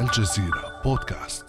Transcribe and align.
الجزيرة 0.00 0.82
بودكاست. 0.84 1.44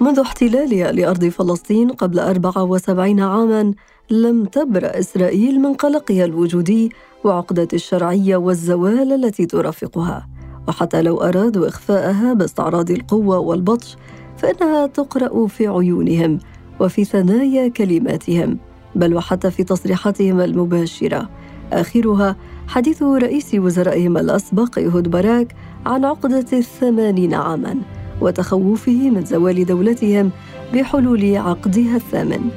منذ 0.00 0.20
احتلالها 0.20 0.92
لأرض 0.92 1.24
فلسطين 1.24 1.90
قبل 1.90 2.18
74 2.18 3.20
عاماً 3.20 3.74
لم 4.10 4.44
تبرأ 4.44 4.98
إسرائيل 4.98 5.60
من 5.60 5.74
قلقها 5.74 6.24
الوجودي 6.24 6.92
وعقدة 7.24 7.68
الشرعية 7.72 8.36
والزوال 8.36 9.24
التي 9.24 9.46
ترافقها. 9.46 10.28
وحتى 10.68 11.02
لو 11.02 11.20
أرادوا 11.20 11.68
إخفاءها 11.68 12.34
باستعراض 12.34 12.90
القوة 12.90 13.38
والبطش 13.38 13.96
فإنها 14.36 14.86
تقرأ 14.86 15.46
في 15.46 15.66
عيونهم 15.66 16.38
وفي 16.80 17.04
ثنايا 17.04 17.68
كلماتهم 17.68 18.58
بل 18.94 19.14
وحتى 19.14 19.50
في 19.50 19.64
تصريحاتهم 19.64 20.40
المباشرة. 20.40 21.28
آخرها 21.72 22.36
حديث 22.68 23.02
رئيس 23.02 23.54
وزرائهم 23.54 24.16
الأسبق 24.16 24.78
إيهود 24.78 25.10
باراك 25.10 25.54
عن 25.86 26.04
عقدة 26.04 26.46
الثمانين 26.52 27.34
عاماً 27.34 27.76
وتخوفه 28.22 29.10
من 29.10 29.24
زوال 29.24 29.66
دولتهم 29.66 30.30
بحلول 30.74 31.36
عقدها 31.36 31.96
الثامن. 31.96 32.50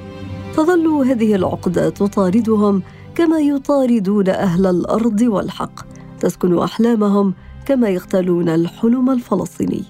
تظل 0.58 0.88
هذه 0.88 1.36
العقدة 1.36 1.90
تطاردهم 1.90 2.82
كما 3.16 3.40
يطاردون 3.40 4.30
أهل 4.30 4.66
الأرض 4.66 5.22
والحق 5.22 5.80
تسكن 6.20 6.60
أحلامهم 6.60 7.34
كما 7.66 7.90
يغتالون 7.90 8.50
الحلم 8.50 9.10
الفلسطيني. 9.10 9.84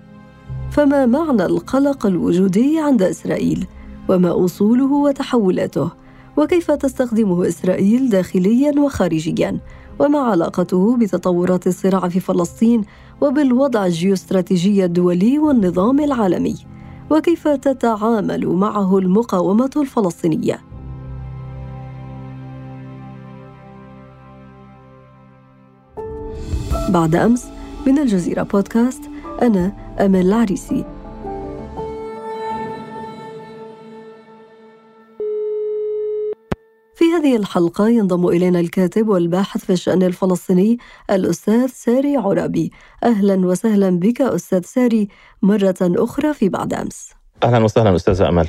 فما 0.71 1.05
معنى 1.05 1.45
القلق 1.45 2.05
الوجودي 2.05 2.79
عند 2.79 3.01
إسرائيل؟ 3.01 3.67
وما 4.09 4.45
أصوله 4.45 4.93
وتحولاته؟ 4.93 5.89
وكيف 6.37 6.71
تستخدمه 6.71 7.47
إسرائيل 7.47 8.09
داخليا 8.09 8.79
وخارجيا؟ 8.79 9.59
وما 9.99 10.19
علاقته 10.19 10.97
بتطورات 10.97 11.67
الصراع 11.67 12.09
في 12.09 12.19
فلسطين 12.19 12.81
وبالوضع 13.21 13.85
الجيوستراتيجي 13.85 14.85
الدولي 14.85 15.39
والنظام 15.39 15.99
العالمي 15.99 16.55
وكيف 17.09 17.47
تتعامل 17.47 18.47
معه 18.47 18.97
المقاومة 18.97 19.71
الفلسطينية. 19.77 20.59
بعد 26.89 27.15
أمس 27.15 27.45
من 27.87 27.99
الجزيرة 27.99 28.43
بودكاست 28.43 29.01
أنا 29.41 29.71
أمل 29.99 30.25
العريسي. 30.25 30.85
هذه 37.15 37.35
الحلقة 37.35 37.89
ينضم 37.89 38.27
إلينا 38.27 38.59
الكاتب 38.59 39.07
والباحث 39.07 39.65
في 39.65 39.73
الشأن 39.73 40.03
الفلسطيني 40.03 40.77
الأستاذ 41.11 41.67
ساري 41.67 42.17
عرابي. 42.17 42.71
أهلا 43.03 43.47
وسهلا 43.47 43.89
بك 43.89 44.21
أستاذ 44.21 44.61
ساري 44.61 45.07
مرة 45.41 45.75
أخرى 45.81 46.33
في 46.33 46.49
بعد 46.49 46.73
أمس. 46.73 47.09
أهلا 47.43 47.63
وسهلا 47.63 47.95
أستاذة 47.95 48.29
أمل. 48.29 48.47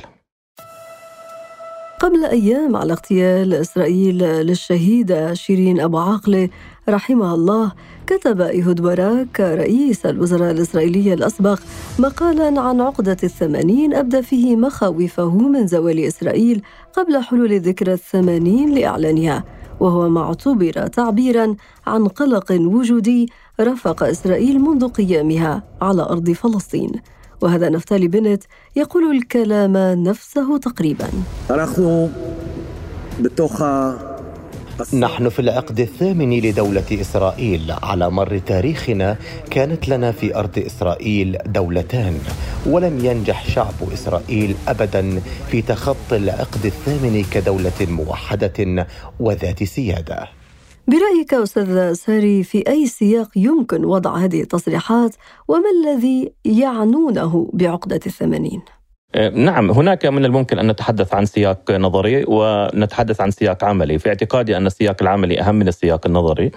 قبل 1.99 2.25
أيام 2.25 2.75
على 2.75 2.93
اغتيال 2.93 3.53
إسرائيل 3.53 4.17
للشهيدة 4.17 5.33
شيرين 5.33 5.79
أبو 5.79 5.97
عاقلة 5.97 6.49
رحمها 6.89 7.35
الله 7.35 7.71
كتب 8.07 8.41
إيهود 8.41 8.81
باراك 8.81 9.39
رئيس 9.39 10.05
الوزراء 10.05 10.51
الإسرائيلي 10.51 11.13
الأسبق 11.13 11.59
مقالا 11.99 12.61
عن 12.61 12.81
عقدة 12.81 13.17
الثمانين 13.23 13.93
أبدى 13.93 14.21
فيه 14.21 14.55
مخاوفه 14.55 15.37
من 15.37 15.67
زوال 15.67 15.99
إسرائيل 15.99 16.61
قبل 16.93 17.23
حلول 17.23 17.59
ذكرى 17.59 17.93
الثمانين 17.93 18.75
لإعلانها 18.75 19.43
وهو 19.79 20.09
ما 20.09 20.21
اعتبر 20.21 20.87
تعبيرا 20.87 21.55
عن 21.87 22.07
قلق 22.07 22.51
وجودي 22.51 23.29
رافق 23.59 24.03
إسرائيل 24.03 24.59
منذ 24.59 24.87
قيامها 24.87 25.63
على 25.81 26.01
أرض 26.01 26.31
فلسطين. 26.31 26.91
وهذا 27.41 27.69
نفتالي 27.69 28.07
بنت 28.07 28.43
يقول 28.75 29.15
الكلام 29.15 29.77
نفسه 30.03 30.57
تقريبا. 30.57 31.07
نحن 31.51 32.09
نحن 34.93 35.29
في 35.29 35.39
العقد 35.39 35.79
الثامن 35.79 36.39
لدولة 36.39 36.83
إسرائيل. 36.91 37.71
على 37.83 38.09
مر 38.09 38.37
تاريخنا 38.37 39.17
كانت 39.49 39.89
لنا 39.89 40.11
في 40.11 40.35
أرض 40.35 40.59
إسرائيل 40.59 41.37
دولتان 41.45 42.19
ولم 42.65 43.05
ينجح 43.05 43.49
شعب 43.49 43.73
إسرائيل 43.93 44.55
أبدا 44.67 45.21
في 45.51 45.61
تخطي 45.61 46.17
العقد 46.17 46.65
الثامن 46.65 47.25
كدولة 47.31 47.79
موحدة 47.81 48.87
وذات 49.19 49.63
سيادة. 49.63 50.27
برأيك 50.87 51.33
أستاذ 51.33 51.93
ساري 51.93 52.43
في 52.43 52.63
أي 52.67 52.87
سياق 52.87 53.29
يمكن 53.35 53.85
وضع 53.85 54.15
هذه 54.15 54.41
التصريحات 54.41 55.15
وما 55.47 55.69
الذي 55.69 56.33
يعنونه 56.45 57.49
بعقدة 57.53 57.99
الثمانين؟ 58.05 58.61
آه، 59.15 59.29
نعم 59.29 59.71
هناك 59.71 60.05
من 60.05 60.25
الممكن 60.25 60.59
أن 60.59 60.67
نتحدث 60.67 61.13
عن 61.13 61.25
سياق 61.25 61.71
نظري 61.71 62.25
ونتحدث 62.27 63.21
عن 63.21 63.31
سياق 63.31 63.63
عملي، 63.63 63.99
في 63.99 64.09
اعتقادي 64.09 64.57
أن 64.57 64.65
السياق 64.65 64.95
العملي 65.01 65.41
أهم 65.41 65.55
من 65.55 65.67
السياق 65.67 66.07
النظري. 66.07 66.51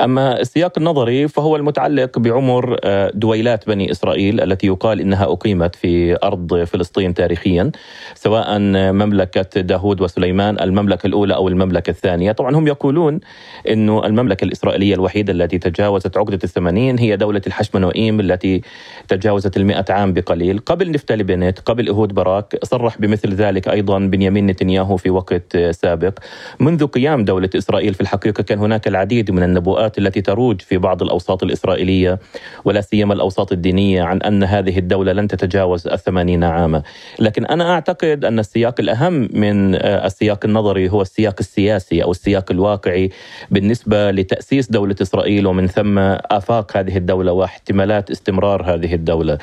أما 0.00 0.40
السياق 0.40 0.78
النظري 0.78 1.28
فهو 1.28 1.56
المتعلق 1.56 2.18
بعمر 2.18 2.76
آه، 2.84 3.10
دويلات 3.14 3.66
بني 3.66 3.90
إسرائيل 3.90 4.40
التي 4.40 4.66
يقال 4.66 5.00
إنها 5.00 5.24
أقيمت 5.24 5.74
في 5.74 6.16
أرض 6.24 6.64
فلسطين 6.64 7.14
تاريخيا 7.14 7.70
سواء 8.14 8.58
مملكة 8.92 9.60
داوود 9.60 10.00
وسليمان 10.00 10.60
المملكة 10.60 11.06
الأولى 11.06 11.34
أو 11.34 11.48
المملكة 11.48 11.90
الثانية، 11.90 12.32
طبعا 12.32 12.56
هم 12.56 12.66
يقولون 12.66 13.20
انه 13.68 14.06
المملكة 14.06 14.44
الإسرائيلية 14.44 14.94
الوحيدة 14.94 15.32
التي 15.32 15.58
تجاوزت 15.58 16.16
عقدة 16.16 16.38
الثمانين 16.44 16.98
هي 16.98 17.16
دولة 17.16 17.42
الحشمنوئيم 17.46 18.20
التي 18.20 18.62
تجاوزت 19.08 19.56
المئة 19.56 19.84
عام 19.88 20.12
بقليل، 20.12 20.58
قبل 20.58 20.90
نفتالي 20.90 21.22
بنت، 21.22 21.58
قبل 21.58 21.79
قبل 21.80 21.88
إهود 21.88 22.14
باراك 22.14 22.58
صرح 22.64 22.98
بمثل 22.98 23.34
ذلك 23.34 23.68
أيضا 23.68 23.98
بنيامين 23.98 24.46
نتنياهو 24.46 24.96
في 24.96 25.10
وقت 25.10 25.56
سابق. 25.56 26.18
منذ 26.60 26.86
قيام 26.86 27.24
دولة 27.24 27.50
إسرائيل 27.54 27.94
في 27.94 28.00
الحقيقة 28.00 28.42
كان 28.42 28.58
هناك 28.58 28.88
العديد 28.88 29.30
من 29.30 29.42
النبوءات 29.42 29.98
التي 29.98 30.20
تروج 30.20 30.60
في 30.60 30.78
بعض 30.78 31.02
الأوساط 31.02 31.42
الإسرائيلية 31.42 32.18
ولا 32.64 32.80
سيما 32.80 33.14
الأوساط 33.14 33.52
الدينية 33.52 34.02
عن 34.02 34.22
أن 34.22 34.44
هذه 34.44 34.78
الدولة 34.78 35.12
لن 35.12 35.28
تتجاوز 35.28 35.88
الثمانين 35.88 36.44
عاما. 36.44 36.82
لكن 37.18 37.46
أنا 37.46 37.72
أعتقد 37.72 38.24
أن 38.24 38.38
السياق 38.38 38.80
الأهم 38.80 39.28
من 39.32 39.74
السياق 39.74 40.44
النظري 40.44 40.88
هو 40.90 41.02
السياق 41.02 41.36
السياسي 41.40 42.02
أو 42.02 42.10
السياق 42.10 42.50
الواقعي 42.50 43.10
بالنسبة 43.50 44.10
لتأسيس 44.10 44.70
دولة 44.70 44.96
إسرائيل 45.02 45.46
ومن 45.46 45.66
ثم 45.66 45.98
آفاق 45.98 46.76
هذه 46.76 46.96
الدولة 46.96 47.32
واحتمالات 47.32 48.10
استمرار 48.10 48.74
هذه 48.74 48.94
الدولة. 48.94 49.38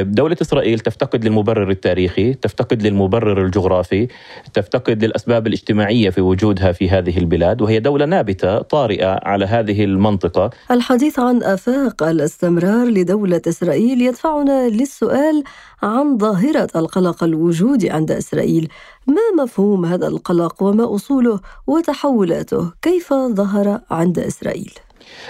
دولة 0.00 0.36
إسرائيل 0.42 0.78
تفتقد 0.78 1.24
للمبرر 1.24 1.61
المبرر 1.62 1.70
التاريخي 1.70 2.34
تفتقد 2.34 2.82
للمبرر 2.82 3.42
الجغرافي 3.44 4.08
تفتقد 4.54 5.04
للأسباب 5.04 5.46
الاجتماعية 5.46 6.10
في 6.10 6.20
وجودها 6.20 6.72
في 6.72 6.88
هذه 6.90 7.18
البلاد 7.18 7.62
وهي 7.62 7.80
دولة 7.80 8.04
نابتة 8.04 8.58
طارئة 8.58 9.20
على 9.22 9.44
هذه 9.44 9.84
المنطقة. 9.84 10.50
الحديث 10.70 11.18
عن 11.18 11.42
آفاق 11.42 12.02
الاستمرار 12.02 12.86
لدولة 12.86 13.42
إسرائيل 13.48 14.02
يدفعنا 14.02 14.68
للسؤال 14.68 15.44
عن 15.82 16.18
ظاهرة 16.18 16.68
القلق 16.76 17.24
الوجودي 17.24 17.90
عند 17.90 18.10
إسرائيل. 18.10 18.68
ما 19.06 19.42
مفهوم 19.42 19.84
هذا 19.84 20.06
القلق 20.06 20.62
وما 20.62 20.94
أصوله 20.94 21.40
وتحولاته؟ 21.66 22.72
كيف 22.82 23.14
ظهر 23.14 23.80
عند 23.90 24.18
إسرائيل؟ 24.18 24.72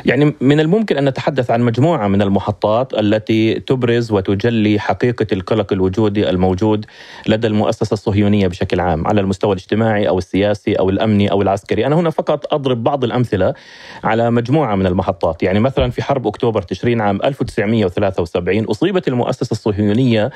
يعني 0.06 0.34
من 0.40 0.60
الممكن 0.60 0.96
أن 0.96 1.04
نتحدث 1.04 1.50
عن 1.50 1.60
مجموعة 1.60 2.08
من 2.08 2.22
المحطات 2.22 2.94
التي 2.94 3.54
تبرز 3.54 4.12
وتجلي 4.12 4.78
حقيقة 4.78 5.26
القلق 5.32 5.72
الوجودي 5.72 6.30
الموجود 6.30 6.86
لدى 7.26 7.46
المؤسسة 7.46 7.94
الصهيونية 7.94 8.46
بشكل 8.46 8.80
عام 8.80 9.06
على 9.06 9.20
المستوى 9.20 9.52
الاجتماعي 9.52 10.08
أو 10.08 10.18
السياسي 10.18 10.74
أو 10.74 10.90
الأمني 10.90 11.30
أو 11.30 11.42
العسكري، 11.42 11.86
أنا 11.86 11.96
هنا 11.96 12.10
فقط 12.10 12.54
أضرب 12.54 12.84
بعض 12.84 13.04
الأمثلة 13.04 13.54
على 14.04 14.30
مجموعة 14.30 14.74
من 14.74 14.86
المحطات، 14.86 15.42
يعني 15.42 15.60
مثلا 15.60 15.90
في 15.90 16.02
حرب 16.02 16.26
أكتوبر 16.26 16.62
تشرين 16.62 17.00
عام 17.00 17.20
1973 17.24 18.64
أصيبت 18.64 19.08
المؤسسة 19.08 19.52
الصهيونية 19.52 20.30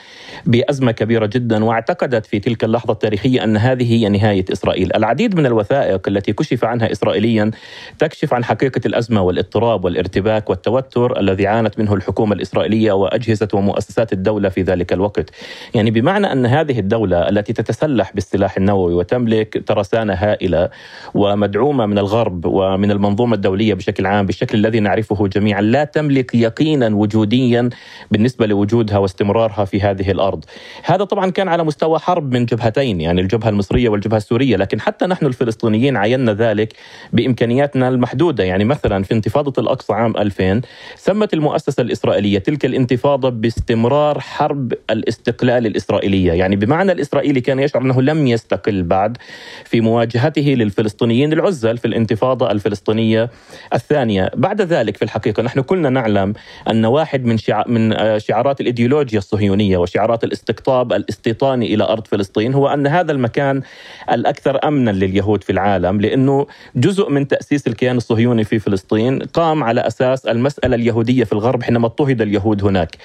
بأزمة 0.46 0.93
كبيرة 0.93 1.26
جدا 1.26 1.64
واعتقدت 1.64 2.26
في 2.26 2.38
تلك 2.38 2.64
اللحظة 2.64 2.93
التاريخية 2.93 3.44
أن 3.44 3.56
هذه 3.56 3.93
هي 3.93 4.08
نهاية 4.08 4.44
إسرائيل، 4.52 4.96
العديد 4.96 5.37
من 5.37 5.46
الوثائق 5.46 6.08
التي 6.08 6.32
كشف 6.32 6.64
عنها 6.64 6.93
اسرائيليا 6.93 7.50
تكشف 7.99 8.34
عن 8.34 8.44
حقيقة 8.44 8.81
الأزمة 8.87 9.22
والاضطراب 9.26 9.84
والارتباك 9.84 10.50
والتوتر 10.50 11.20
الذي 11.20 11.46
عانت 11.46 11.78
منه 11.78 11.94
الحكومة 11.94 12.34
الإسرائيلية 12.34 12.93
وأجهزة 12.93 13.49
ومؤسسات 13.52 14.12
الدولة 14.12 14.49
في 14.49 14.62
ذلك 14.62 14.93
الوقت. 14.93 15.31
يعني 15.75 15.90
بمعنى 15.90 16.32
أن 16.32 16.46
هذه 16.46 16.78
الدولة 16.78 17.28
التي 17.28 17.52
تتسلح 17.52 18.12
بالسلاح 18.14 18.56
النووي 18.56 18.94
وتملك 18.94 19.62
ترسانه 19.67 20.14
هائلة 20.14 20.69
ومدعومة 21.14 21.87
من 21.87 21.99
الغرب 21.99 22.44
ومن 22.46 22.90
المنظومة 22.90 23.34
الدولية 23.34 23.75
بشكل 23.75 24.06
عام 24.06 24.26
بالشكل 24.26 24.58
الذي 24.58 24.81
نعرفه 24.81 25.26
جميعا 25.26 25.61
لا 25.61 25.84
تملك 25.84 26.34
يقينا 26.34 26.96
وجوديا 26.96 27.70
بالنسبة 28.11 28.46
لوجودها 28.46 28.99
واستمرارها 28.99 29.64
في 29.64 29.81
هذه 29.81 30.11
الأرض. 30.11 30.44
هذا 30.84 31.05
طبعا 31.05 31.31
كان 31.31 31.49
على 31.49 31.64
مستوى 31.64 31.99
حرب 31.99 32.32
من 32.32 32.46
جبهتين 32.46 33.00
يعني 33.00 33.20
الجبهة 33.20 33.49
المصرية 33.49 33.88
والجبهة 33.88 34.17
السورية، 34.17 34.56
لكن 34.56 34.81
حتى 34.81 35.06
نحن 35.06 35.26
الفلسطينيين 35.26 35.96
عينا 35.96 36.32
ذلك 36.32 36.72
بإمكانياتنا 37.12 37.88
المحدودة 37.88 38.44
يعني 38.44 38.64
مثلا 38.64 39.02
في 39.02 39.14
انتفاضة 39.16 39.62
الأقصى 39.62 39.92
عام 39.92 40.16
2000 40.16 40.60
سمت 40.96 41.34
المؤسسة 41.34 41.80
الإسرائيلية 41.80 42.38
تلك 42.38 42.64
الانتفاضة 42.64 43.28
باستمرار 43.28 44.20
حرب 44.20 44.72
الاستقلال 44.90 45.66
الإسرائيلية. 45.66 46.32
يعني 46.32 46.56
بمعنى 46.56 46.92
الإسرائيلي 46.92 47.40
كان 47.40 47.60
يشعر 47.60 47.82
أنه 47.82 48.02
لم 48.02 48.26
يستقل 48.26 48.82
بعد 48.82 49.18
في 49.64 49.80
مواجهته 49.80 50.42
للفلسطينيين 50.42 51.32
العزل 51.32 51.78
في 51.78 51.84
الانتفاضة 51.84 52.50
الفلسطينية 52.50 53.30
الثانية. 53.74 54.30
بعد 54.34 54.60
ذلك 54.60 54.96
في 54.96 55.02
الحقيقة 55.02 55.42
نحن 55.42 55.60
كلنا 55.60 55.90
نعلم 55.90 56.32
أن 56.70 56.84
واحد 56.84 57.24
من 57.24 57.36
من 57.66 57.94
شعارات 58.19 58.60
الإيديولوجيا 58.60 59.19
الصهيونية 59.19 59.78
وشعارات 59.78 60.24
الاستقطاب 60.24 60.92
الاستيطاني 60.92 61.74
إلى 61.74 61.84
أرض 61.84 62.06
فلسطين 62.06 62.54
هو 62.54 62.69
أن 62.69 62.86
هذا 62.86 63.12
المكان 63.12 63.62
الأكثر 64.12 64.69
أمنا 64.69 64.90
لليهود 64.90 65.44
في 65.44 65.52
العالم 65.52 66.00
لأنه 66.00 66.46
جزء 66.76 67.10
من 67.10 67.28
تأسيس 67.28 67.66
الكيان 67.66 67.96
الصهيوني 67.96 68.44
في 68.44 68.58
فلسطين 68.58 69.06
قام 69.35 69.64
على 69.64 69.81
أساس 69.81 70.26
المسألة 70.26 70.76
اليهودية 70.76 71.25
في 71.25 71.32
الغرب 71.32 71.62
حينما 71.62 71.87
اضطهد 71.87 72.20
اليهود 72.20 72.64
هناك. 72.64 72.97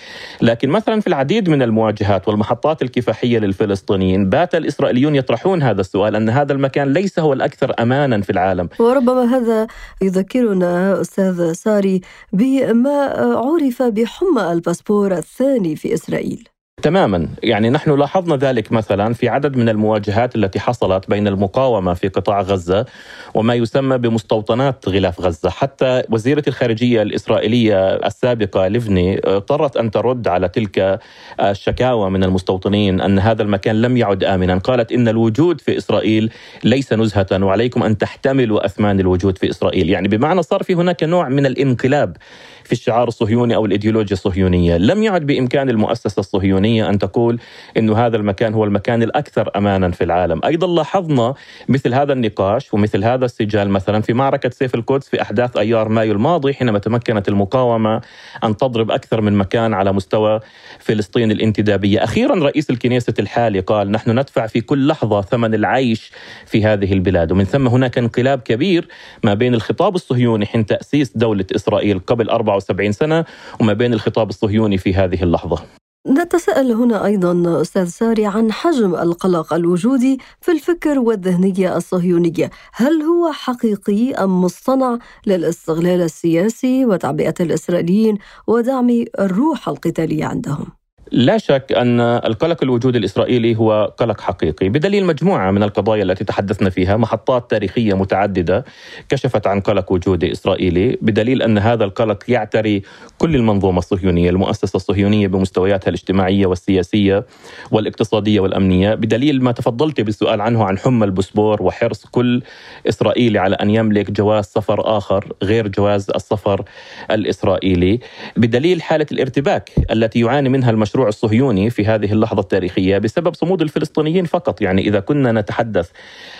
لكن 0.41 0.69
مثلا 0.69 1.01
في 1.01 1.07
العديد 1.07 1.49
من 1.49 1.61
المواجهات 1.61 2.27
والمحطات 2.27 2.81
الكفاحية 2.81 3.39
للفلسطينيين 3.39 4.29
بات 4.29 4.55
الإسرائيليون 4.55 5.15
يطرحون 5.15 5.63
هذا 5.63 5.81
السؤال 5.81 6.15
أن 6.15 6.29
هذا 6.29 6.53
المكان 6.53 6.93
ليس 6.93 7.19
هو 7.19 7.33
الأكثر 7.33 7.73
أمانا 7.79 8.21
في 8.21 8.29
العالم. 8.29 8.69
وربما 8.79 9.23
هذا 9.37 9.67
يذكرنا 10.01 11.01
أستاذ 11.01 11.53
ساري 11.53 12.01
بما 12.33 13.05
عرف 13.19 13.83
بحمى 13.83 14.51
الباسبور 14.51 15.11
الثاني 15.11 15.75
في 15.75 15.93
إسرائيل. 15.93 16.50
تماما. 16.81 17.27
يعني 17.43 17.69
نحن 17.69 17.99
لاحظنا 17.99 18.35
ذلك 18.35 18.71
مثلا 18.71 19.13
في 19.13 19.29
عدد 19.29 19.57
من 19.57 19.69
المواجهات 19.69 20.35
التي 20.35 20.59
حصلت 20.59 21.09
بين 21.09 21.27
المقاومة 21.27 21.93
في 21.93 22.07
قطاع 22.07 22.41
غزة 22.41 22.85
وما 23.33 23.55
يسمى 23.55 23.97
بمستوطنات 23.97 24.89
غلاف 24.89 25.21
غزة. 25.21 25.49
حتى 25.49 26.03
وزيرة 26.09 26.43
الخارجية 26.47 27.01
الإسرائيلية 27.01 27.95
السابقة 27.95 28.67
ليفني 28.67 29.21
اضطرت 29.25 29.77
أن 29.77 29.91
ترد 29.91 30.27
على 30.27 30.49
تلك 30.49 30.99
الشكاوى 31.39 32.09
من 32.09 32.23
المستوطنين 32.23 33.01
أن 33.01 33.19
هذا 33.19 33.43
المكان 33.43 33.81
لم 33.81 33.97
يعد 33.97 34.23
آمنا. 34.23 34.57
قالت 34.57 34.91
إن 34.91 35.07
الوجود 35.07 35.61
في 35.61 35.77
إسرائيل 35.77 36.31
ليس 36.63 36.93
نزهة 36.93 37.27
وعليكم 37.33 37.83
أن 37.83 37.97
تحتملوا 37.97 38.65
أثمان 38.65 38.99
الوجود 38.99 39.37
في 39.37 39.49
إسرائيل. 39.49 39.89
يعني 39.89 40.07
بمعنى 40.07 40.43
صار 40.43 40.63
في 40.63 40.73
هناك 40.73 41.03
نوع 41.03 41.29
من 41.29 41.45
الانقلاب 41.45 42.17
في 42.63 42.71
الشعار 42.71 43.07
الصهيوني 43.07 43.55
أو 43.55 43.65
الإيديولوجيا 43.65 44.13
الصهيونية، 44.13 44.77
لم 44.77 45.03
يعد 45.03 45.25
بإمكان 45.25 45.69
المؤسسة 45.69 46.19
الصهيونية 46.19 46.89
أن 46.89 46.99
تقول 46.99 47.39
إنه 47.77 47.97
هذا 47.97 48.17
المكان 48.17 48.53
هو 48.53 48.63
المكان 48.63 49.03
الأكثر 49.03 49.51
أمانا 49.55 49.91
في 49.91 50.03
العالم، 50.03 50.41
أيضا 50.45 50.67
لاحظنا 50.67 51.33
مثل 51.69 51.93
هذا 51.93 52.13
النقاش 52.13 52.73
ومثل 52.73 53.03
هذا 53.03 53.25
السجال 53.25 53.69
مثلا 53.69 54.01
في 54.01 54.13
معركة 54.13 54.49
سيف 54.49 54.75
القدس 54.75 55.09
في 55.09 55.21
أحداث 55.21 55.57
أيار 55.57 55.89
مايو 55.89 56.13
الماضي 56.13 56.53
حينما 56.53 56.79
تمكنت 56.79 57.27
المقاومة 57.27 58.01
أن 58.43 58.57
تضرب 58.57 58.91
أكثر 58.91 59.21
من 59.21 59.33
مكان 59.33 59.73
على 59.73 59.93
مستوى 59.93 60.39
فلسطين 60.79 61.31
الانتدابية، 61.31 62.03
أخيرا 62.03 62.35
رئيس 62.35 62.69
الكنيسة 62.69 63.13
الحالي 63.19 63.59
قال 63.59 63.91
نحن 63.91 64.19
ندفع 64.19 64.47
في 64.47 64.61
كل 64.61 64.87
لحظة 64.87 65.21
ثمن 65.21 65.53
العيش 65.53 66.11
في 66.45 66.65
هذه 66.65 66.93
البلاد، 66.93 67.31
ومن 67.31 67.43
ثم 67.43 67.67
هناك 67.67 67.97
انقلاب 67.97 68.39
كبير 68.39 68.87
ما 69.23 69.33
بين 69.33 69.53
الخطاب 69.53 69.95
الصهيوني 69.95 70.45
حين 70.45 70.65
تأسيس 70.65 71.17
دولة 71.17 71.45
إسرائيل 71.55 71.99
قبل 71.99 72.29
74 72.29 72.60
سنة 72.91 73.25
وما 73.59 73.73
بين 73.73 73.93
الخطاب 73.93 74.29
الصهيوني 74.29 74.77
في 74.77 74.93
هذه 74.93 75.23
اللحظة 75.23 75.63
نتساءل 76.07 76.71
هنا 76.71 77.05
أيضا 77.05 77.61
أستاذ 77.61 77.85
ساري 77.85 78.25
عن 78.25 78.51
حجم 78.51 78.95
القلق 78.95 79.53
الوجودي 79.53 80.19
في 80.41 80.51
الفكر 80.51 80.99
والذهنية 80.99 81.77
الصهيونية، 81.77 82.49
هل 82.73 83.01
هو 83.01 83.31
حقيقي 83.31 84.13
أم 84.13 84.41
مصطنع 84.41 84.99
للاستغلال 85.27 86.01
السياسي 86.01 86.85
وتعبئة 86.85 87.33
الإسرائيليين 87.39 88.17
ودعم 88.47 89.05
الروح 89.19 89.69
القتالية 89.69 90.25
عندهم؟ 90.25 90.80
لا 91.11 91.37
شك 91.37 91.71
أن 91.77 91.99
القلق 91.99 92.63
الوجودي 92.63 92.97
الإسرائيلي 92.97 93.55
هو 93.55 93.93
قلق 93.97 94.21
حقيقي. 94.21 94.69
بدليل 94.69 95.05
مجموعة 95.05 95.51
من 95.51 95.63
القضايا 95.63 96.03
التي 96.03 96.23
تحدثنا 96.23 96.69
فيها 96.69 96.97
محطات 96.97 97.51
تاريخية 97.51 97.93
متعددة 97.93 98.65
كشفت 99.09 99.47
عن 99.47 99.61
قلق 99.61 99.91
وجودي 99.91 100.31
إسرائيلي. 100.31 100.97
بدليل 101.01 101.41
أن 101.41 101.57
هذا 101.57 101.83
القلق 101.83 102.23
يعتري 102.27 102.81
كل 103.17 103.35
المنظومة 103.35 103.77
الصهيونية 103.79 104.29
المؤسسة 104.29 104.75
الصهيونية 104.77 105.27
بمستوياتها 105.27 105.89
الاجتماعية 105.89 106.45
والسياسية 106.45 107.25
والاقتصادية 107.71 108.39
والأمنية. 108.39 108.93
بدليل 108.93 109.43
ما 109.43 109.51
تفضلت 109.51 110.01
بالسؤال 110.01 110.41
عنه 110.41 110.63
عن 110.63 110.77
حمى 110.77 111.05
البسبور 111.05 111.63
وحرص 111.63 112.05
كل 112.05 112.41
إسرائيلي 112.89 113.39
على 113.39 113.55
أن 113.55 113.69
يملك 113.69 114.11
جواز 114.11 114.45
سفر 114.45 114.97
آخر 114.97 115.33
غير 115.43 115.67
جواز 115.67 116.09
السفر 116.09 116.63
الإسرائيلي. 117.11 117.99
بدليل 118.37 118.81
حالة 118.81 119.07
الارتباك 119.11 119.71
التي 119.91 120.19
يعاني 120.19 120.49
منها 120.49 120.69
المشروع 120.71 121.00
المشروع 121.01 121.09
الصهيوني 121.09 121.69
في 121.69 121.85
هذه 121.85 122.11
اللحظة 122.11 122.39
التاريخية 122.39 122.97
بسبب 122.97 123.33
صمود 123.33 123.61
الفلسطينيين 123.61 124.25
فقط. 124.25 124.61
يعني 124.61 124.81
إذا 124.81 124.99
كنا 124.99 125.31
نتحدث 125.31 125.89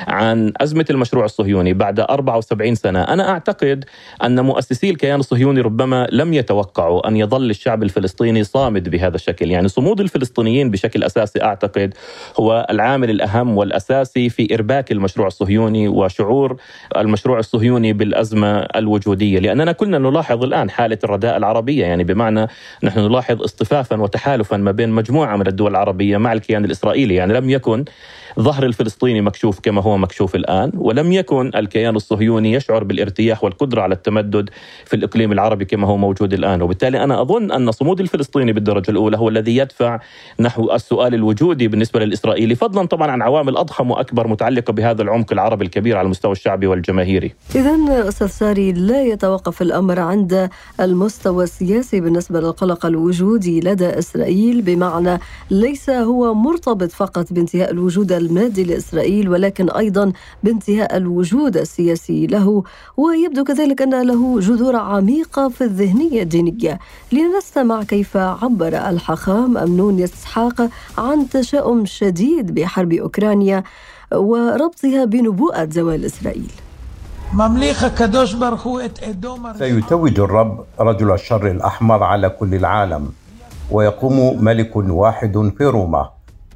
عن 0.08 0.54
أزمة 0.58 0.86
المشروع 0.90 1.26
الصهيوني 1.26 1.74
بعد 1.74 2.00
74 2.00 2.76
سنة 2.76 3.04
أنا 3.04 3.30
أعتقد 3.30 3.86
أن 4.24 4.46
مؤسسي 4.46 4.90
الكيان 4.90 5.20
الصهيوني 5.20 5.62
ربما 5.62 6.08
لم 6.12 6.34
يتوقعوا 6.34 7.08
أن 7.08 7.18
يظل 7.18 7.50
الشعب 7.50 7.84
الفلسطيني 7.84 8.44
صامد 8.44 8.90
بهذا 8.90 9.16
الشكل. 9.16 9.52
يعني 9.52 9.68
صمود 9.68 10.00
الفلسطينيين 10.00 10.72
بشكل 10.72 11.04
أساسي 11.04 11.44
أعتقد 11.44 11.94
هو 12.40 12.68
العامل 12.70 13.10
الأهم 13.10 13.58
والأساسي 13.58 14.30
في 14.30 14.54
إرباك 14.56 14.92
المشروع 14.92 15.28
الصهيوني 15.28 15.88
وشعور 15.88 16.58
المشروع 16.98 17.40
الصهيوني 17.40 17.94
بالأزمة 17.94 18.60
الوجودية. 18.60 19.40
لأننا 19.40 19.72
كنا 19.72 19.98
نلاحظ 19.98 20.44
الآن 20.44 20.70
حالة 20.70 20.98
الرداء 21.04 21.38
العربية. 21.38 21.86
يعني 21.86 22.04
بمعنى 22.04 22.48
نحن 22.84 23.00
نلاحظ 23.00 23.42
اصطفافا 23.42 24.02
وتحالفا 24.02 24.51
ما 24.60 24.72
بين 24.72 24.90
مجموعة 24.90 25.36
من 25.36 25.48
الدول 25.48 25.72
العربية 25.72 26.18
مع 26.18 26.34
الكيان 26.34 26.66
الإسرائيلي. 26.66 27.16
يعني 27.16 27.34
لم 27.34 27.50
يكن 27.50 27.86
ظهر 28.40 28.66
الفلسطيني 28.66 29.22
مكشوف 29.22 29.60
كما 29.60 29.82
هو 29.82 29.98
مكشوف 29.98 30.36
الآن 30.36 30.72
ولم 30.76 31.12
يكن 31.12 31.52
الكيان 31.56 31.96
الصهيوني 31.96 32.54
يشعر 32.54 32.84
بالارتياح 32.84 33.44
والقدرة 33.44 33.82
على 33.82 33.96
التمدد 33.96 34.50
في 34.86 34.96
الإقليم 34.96 35.32
العربي 35.32 35.66
كما 35.66 35.88
هو 35.88 35.98
موجود 35.98 36.34
الآن 36.34 36.62
وبالتالي 36.62 37.04
أنا 37.04 37.22
أظن 37.22 37.52
أن 37.52 37.72
صمود 37.72 38.00
الفلسطيني 38.00 38.54
بالدرجة 38.54 38.92
الأولى 38.92 39.18
هو 39.18 39.30
الذي 39.30 39.58
يدفع 39.58 40.00
نحو 40.40 40.72
السؤال 40.72 41.14
الوجودي 41.14 41.68
بالنسبة 41.68 42.00
للإسرائيلي 42.00 42.56
فضلا 42.56 42.88
طبعا 42.88 43.12
عن 43.12 43.22
عوامل 43.22 43.58
أضخم 43.58 43.92
وأكبر 43.92 44.28
متعلقة 44.28 44.74
بهذا 44.74 45.02
العمق 45.02 45.32
العربي 45.34 45.66
الكبير 45.66 45.98
على 45.98 46.06
المستوى 46.06 46.32
الشعبي 46.32 46.68
والجماهيري. 46.68 47.34
اذا 47.56 47.78
أستاذ 48.08 48.28
ساري 48.28 48.72
لا 48.72 49.04
يتوقف 49.04 49.62
الأمر 49.62 50.00
عند 50.00 50.50
المستوى 50.80 51.44
السياسي 51.44 52.02
بالنسبة 52.02 52.40
للقلق 52.40 52.86
الوجودي 52.86 53.60
لدى 53.60 54.00
إسرائيل 54.00 54.62
بمعنى 54.62 55.20
ليس 55.52 55.90
هو 55.90 56.34
مرتبط 56.34 56.92
فقط 56.92 57.34
بانتهاء 57.34 57.72
الوجود 57.72 58.12
المادي 58.22 58.64
لإسرائيل 58.64 59.30
ولكن 59.30 59.70
أيضا 59.70 60.14
بانتهاء 60.44 60.98
الوجود 60.98 61.58
السياسي 61.58 62.28
له. 62.28 62.64
ويبدو 62.98 63.44
كذلك 63.44 63.82
أن 63.82 64.02
له 64.08 64.40
جذور 64.40 64.76
عميقة 64.76 65.50
في 65.50 65.64
الذهنية 65.64 66.22
الدينية. 66.22 66.80
لنستمع 67.12 67.84
كيف 67.84 68.18
عبر 68.18 68.90
الحاخام 68.90 69.58
أمنون 69.58 70.00
يسحاق 70.00 70.70
عن 70.98 71.30
تشاؤم 71.30 71.86
شديد 71.86 72.56
بحرب 72.56 72.94
أوكرانيا 72.94 73.64
وربطها 74.14 75.06
بنبوءة 75.06 75.70
زوال 75.72 76.06
إسرائيل. 76.06 76.52
سيتوج 79.60 80.20
الرب 80.20 80.66
رجل 80.80 81.12
الشر 81.12 81.52
الأحمر 81.52 82.04
على 82.04 82.30
كل 82.30 82.56
العالم 82.56 83.12
ويقوم 83.72 84.44
ملك 84.44 84.76
واحد 84.76 85.52
في 85.58 85.66
روما. 85.66 86.10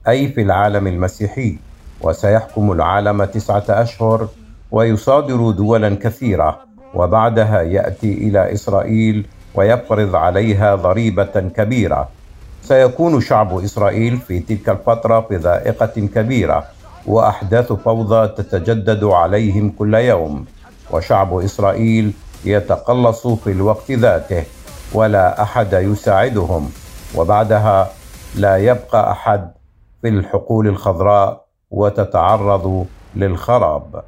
أي 0.07 0.27
في 0.27 0.41
العالم 0.41 0.87
المسيحي 0.87 1.57
وسيحكم 2.01 2.71
العالم 2.71 3.23
تسعة 3.23 3.63
أشهر 3.69 4.27
ويصادر 4.71 5.51
دولا 5.51 5.95
كثيرة 5.95 6.59
وبعدها 6.93 7.61
يأتي 7.61 8.13
إلى 8.13 8.53
إسرائيل 8.53 9.25
ويفرض 9.55 10.15
عليها 10.15 10.75
ضريبة 10.75 11.49
كبيرة. 11.55 12.09
سيكون 12.63 13.21
شعب 13.21 13.57
إسرائيل 13.63 14.17
في 14.17 14.39
تلك 14.39 14.69
الفترة 14.69 15.21
في 15.21 15.35
ذائقة 15.35 16.07
كبيرة 16.15 16.63
وأحداث 17.05 17.73
فوضى 17.73 18.27
تتجدد 18.27 19.03
عليهم 19.03 19.69
كل 19.69 19.93
يوم. 19.95 20.45
وشعب 20.91 21.37
إسرائيل 21.37 22.13
يتقلص 22.45 23.27
في 23.27 23.51
الوقت 23.51 23.91
ذاته 23.91 24.43
ولا 24.93 25.41
أحد 25.41 25.73
يساعدهم. 25.73 26.69
وبعدها 27.15 27.89
لا 28.35 28.57
يبقى 28.57 29.11
أحد 29.11 29.54
الحقول 30.07 30.67
الخضراء 30.67 31.45
وتتعرض 31.71 32.85
للخراب. 33.15 34.03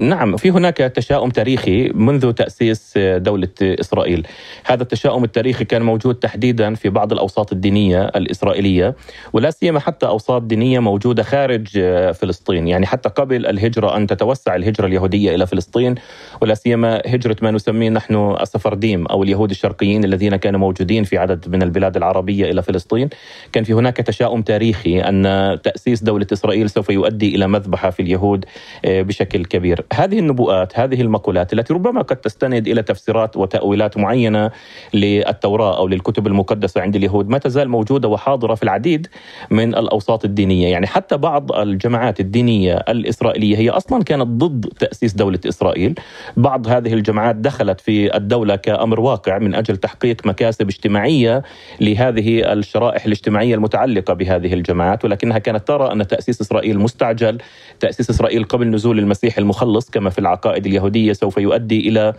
نعم 0.00 0.36
في 0.36 0.50
هناك 0.50 0.76
تشاؤم 0.76 1.30
تاريخي 1.30 1.88
منذ 1.94 2.32
تأسيس 2.32 2.98
دولة 2.98 3.48
إسرائيل. 3.62 4.26
هذا 4.64 4.82
التشاؤم 4.82 5.24
التاريخي 5.24 5.64
كان 5.64 5.82
موجود 5.82 6.14
تحديدا 6.14 6.74
في 6.74 6.88
بعض 6.88 7.12
الأوساط 7.12 7.52
الدينية 7.52 8.04
الإسرائيلية 8.04 8.94
ولا 9.32 9.50
سيما 9.50 9.80
حتى 9.80 10.06
أوساط 10.06 10.42
دينية 10.42 10.78
موجودة 10.78 11.22
خارج 11.22 11.66
فلسطين. 12.14 12.68
يعني 12.68 12.86
حتى 12.86 13.08
قبل 13.08 13.46
الهجرة 13.46 13.96
أن 13.96 14.06
تتوسع 14.06 14.56
الهجرة 14.56 14.86
اليهودية 14.86 15.34
إلى 15.34 15.46
فلسطين 15.46 15.94
ولا 16.42 16.54
سيما 16.54 17.02
هجرة 17.06 17.36
ما 17.42 17.50
نسميه 17.50 17.88
نحن 17.88 18.36
السفرديم 18.40 19.06
أو 19.06 19.22
اليهود 19.22 19.50
الشرقيين 19.50 20.04
الذين 20.04 20.36
كانوا 20.36 20.60
موجودين 20.60 21.04
في 21.04 21.18
عدد 21.18 21.48
من 21.48 21.62
البلاد 21.62 21.96
العربية 21.96 22.50
إلى 22.50 22.62
فلسطين. 22.62 23.08
كان 23.52 23.64
في 23.64 23.72
هناك 23.72 23.96
تشاؤم 23.96 24.42
تاريخي 24.42 25.00
أن 25.00 25.22
تأسيس 25.62 26.02
دولة 26.02 26.26
إسرائيل 26.32 26.70
سوف 26.70 26.90
يؤدي 26.90 27.34
إلى 27.34 27.46
مذبحة 27.46 27.90
في 27.90 28.02
اليهود 28.02 28.44
بشكل 28.84 29.44
كبير. 29.44 29.87
هذه 29.92 30.18
النبوءات 30.18 30.78
هذه 30.78 31.00
المقولات 31.00 31.52
التي 31.52 31.74
ربما 31.74 32.02
قد 32.02 32.16
تستند 32.16 32.68
إلى 32.68 32.82
تفسيرات 32.82 33.36
وتأويلات 33.36 33.98
معينة 33.98 34.50
للتوراة 34.94 35.78
أو 35.78 35.88
للكتب 35.88 36.26
المقدسة 36.26 36.80
عند 36.80 36.96
اليهود 36.96 37.28
ما 37.28 37.38
تزال 37.38 37.68
موجودة 37.68 38.08
وحاضرة 38.08 38.54
في 38.54 38.62
العديد 38.62 39.06
من 39.50 39.74
الأوساط 39.74 40.24
الدينية، 40.24 40.68
يعني 40.68 40.86
حتى 40.86 41.16
بعض 41.16 41.52
الجماعات 41.52 42.20
الدينية 42.20 42.74
الإسرائيلية 42.74 43.56
هي 43.56 43.70
أصلا 43.70 44.02
كانت 44.02 44.26
ضد 44.26 44.66
تأسيس 44.78 45.14
دولة 45.14 45.40
إسرائيل، 45.48 45.94
بعض 46.36 46.68
هذه 46.68 46.94
الجماعات 46.94 47.36
دخلت 47.36 47.80
في 47.80 48.16
الدولة 48.16 48.56
كأمر 48.56 49.00
واقع 49.00 49.38
من 49.38 49.54
أجل 49.54 49.76
تحقيق 49.76 50.26
مكاسب 50.26 50.68
اجتماعية 50.68 51.42
لهذه 51.80 52.52
الشرائح 52.52 53.04
الاجتماعية 53.04 53.54
المتعلقة 53.54 54.14
بهذه 54.14 54.54
الجماعات، 54.54 55.04
ولكنها 55.04 55.38
كانت 55.38 55.68
ترى 55.68 55.92
أن 55.92 56.06
تأسيس 56.06 56.40
إسرائيل 56.40 56.78
مستعجل، 56.78 57.38
تأسيس 57.80 58.10
إسرائيل 58.10 58.44
قبل 58.44 58.70
نزول 58.70 58.98
المسيح 58.98 59.38
المخلص 59.38 59.77
الخلص 59.78 59.90
كما 59.90 60.10
في 60.10 60.18
العقائد 60.18 60.66
اليهودية 60.66 61.12
سوف 61.12 61.38
يؤدي 61.38 61.88
إلى 61.88 62.14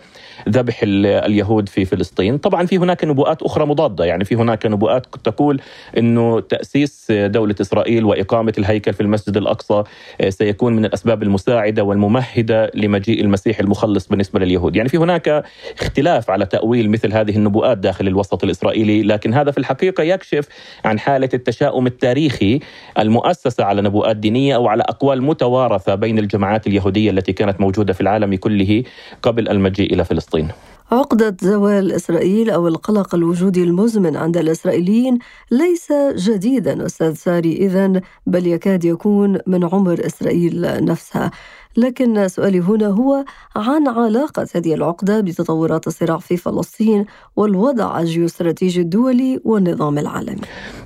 ذبح 0.48 0.80
اليهود 0.84 1.68
في 1.68 1.84
فلسطين، 1.84 2.38
طبعا 2.38 2.66
في 2.66 2.78
هناك 2.78 3.04
نبوءات 3.04 3.42
أخرى 3.42 3.66
مضادة، 3.66 4.04
يعني 4.04 4.24
في 4.24 4.34
هناك 4.34 4.66
نبوءات 4.66 5.06
تقول 5.24 5.60
إنه 5.98 6.40
تأسيس 6.40 7.12
دولة 7.12 7.54
إسرائيل 7.60 8.04
وإقامة 8.04 8.52
الهيكل 8.58 8.92
في 8.92 9.00
المسجد 9.00 9.36
الأقصى 9.36 9.82
سيكون 10.28 10.76
من 10.76 10.84
الأسباب 10.84 11.22
المساعدة 11.22 11.84
والممهدة 11.84 12.70
لمجيء 12.74 13.20
المسيح 13.20 13.60
المخلص 13.60 14.08
بالنسبة 14.08 14.40
لليهود، 14.40 14.76
يعني 14.76 14.88
في 14.88 14.96
هناك 14.96 15.44
اختلاف 15.80 16.30
على 16.30 16.46
تأويل 16.46 16.90
مثل 16.90 17.12
هذه 17.12 17.36
النبوءات 17.36 17.78
داخل 17.78 18.08
الوسط 18.08 18.44
الإسرائيلي، 18.44 19.02
لكن 19.02 19.34
هذا 19.34 19.50
في 19.50 19.58
الحقيقة 19.58 20.02
يكشف 20.02 20.48
عن 20.84 20.98
حالة 20.98 21.28
التشاؤم 21.34 21.86
التاريخي 21.86 22.60
المؤسسة 22.98 23.64
على 23.64 23.82
نبوءات 23.82 24.16
دينية 24.16 24.54
أو 24.54 24.68
على 24.68 24.82
أقوال 24.82 25.22
متوارثة 25.22 25.94
بين 25.94 26.18
الجماعات 26.18 26.66
اليهودية 26.66 27.10
التي 27.10 27.32
كانت 27.32 27.49
كانت 27.50 27.60
موجودة 27.60 27.92
في 27.92 28.00
العالم 28.00 28.34
كله 28.34 28.84
قبل 29.22 29.48
المجيء 29.48 29.94
إلى 29.94 30.04
فلسطين. 30.04 30.48
عقدة 30.92 31.36
زوال 31.40 31.92
إسرائيل 31.92 32.50
أو 32.50 32.68
القلق 32.68 33.14
الوجودي 33.14 33.62
المزمن 33.62 34.16
عند 34.16 34.36
الإسرائيليين 34.36 35.18
ليس 35.50 35.92
جديدا 36.16 36.86
أستاذ 36.86 37.14
ساري 37.14 37.52
إذن 37.56 38.00
بل 38.26 38.46
يكاد 38.46 38.84
يكون 38.84 39.38
من 39.46 39.64
عمر 39.64 40.06
إسرائيل 40.06 40.84
نفسها. 40.84 41.30
لكن 41.76 42.28
سؤالي 42.28 42.60
هنا 42.60 42.86
هو 42.86 43.24
عن 43.56 43.88
علاقة 43.88 44.46
هذه 44.54 44.74
العقدة 44.74 45.20
بتطورات 45.20 45.86
الصراع 45.86 46.18
في 46.18 46.36
فلسطين 46.36 47.04
والوضع 47.36 48.00
الجيوستراتيجي 48.00 48.80
الدولي 48.80 49.40
والنظام 49.44 49.98
العالمي. 49.98 50.40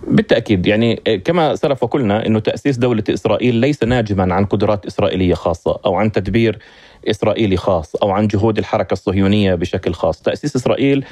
بالتأكيد 0.06 0.66
يعني 0.66 0.96
كما 1.24 1.54
سلف 1.56 1.82
وقلنا 1.82 2.26
أنه 2.26 2.38
تأسيس 2.38 2.76
دولة 2.78 3.04
إسرائيل 3.08 3.54
ليس 3.54 3.82
ناجما 3.82 4.34
عن 4.34 4.44
قدرات 4.44 4.86
إسرائيلية 4.86 5.34
خاصة 5.34 5.80
أو 5.86 5.94
عن 5.94 6.12
تدبير 6.12 6.58
إسرائيلي 7.10 7.56
خاص 7.56 7.96
أو 7.96 8.10
عن 8.10 8.26
جهود 8.26 8.58
الحركة 8.58 8.92
الصهيونية 8.92 9.54
بشكل 9.54 9.92
خاص. 9.92 10.22
تأسيس 10.22 10.56
إسرائيل 10.56 11.04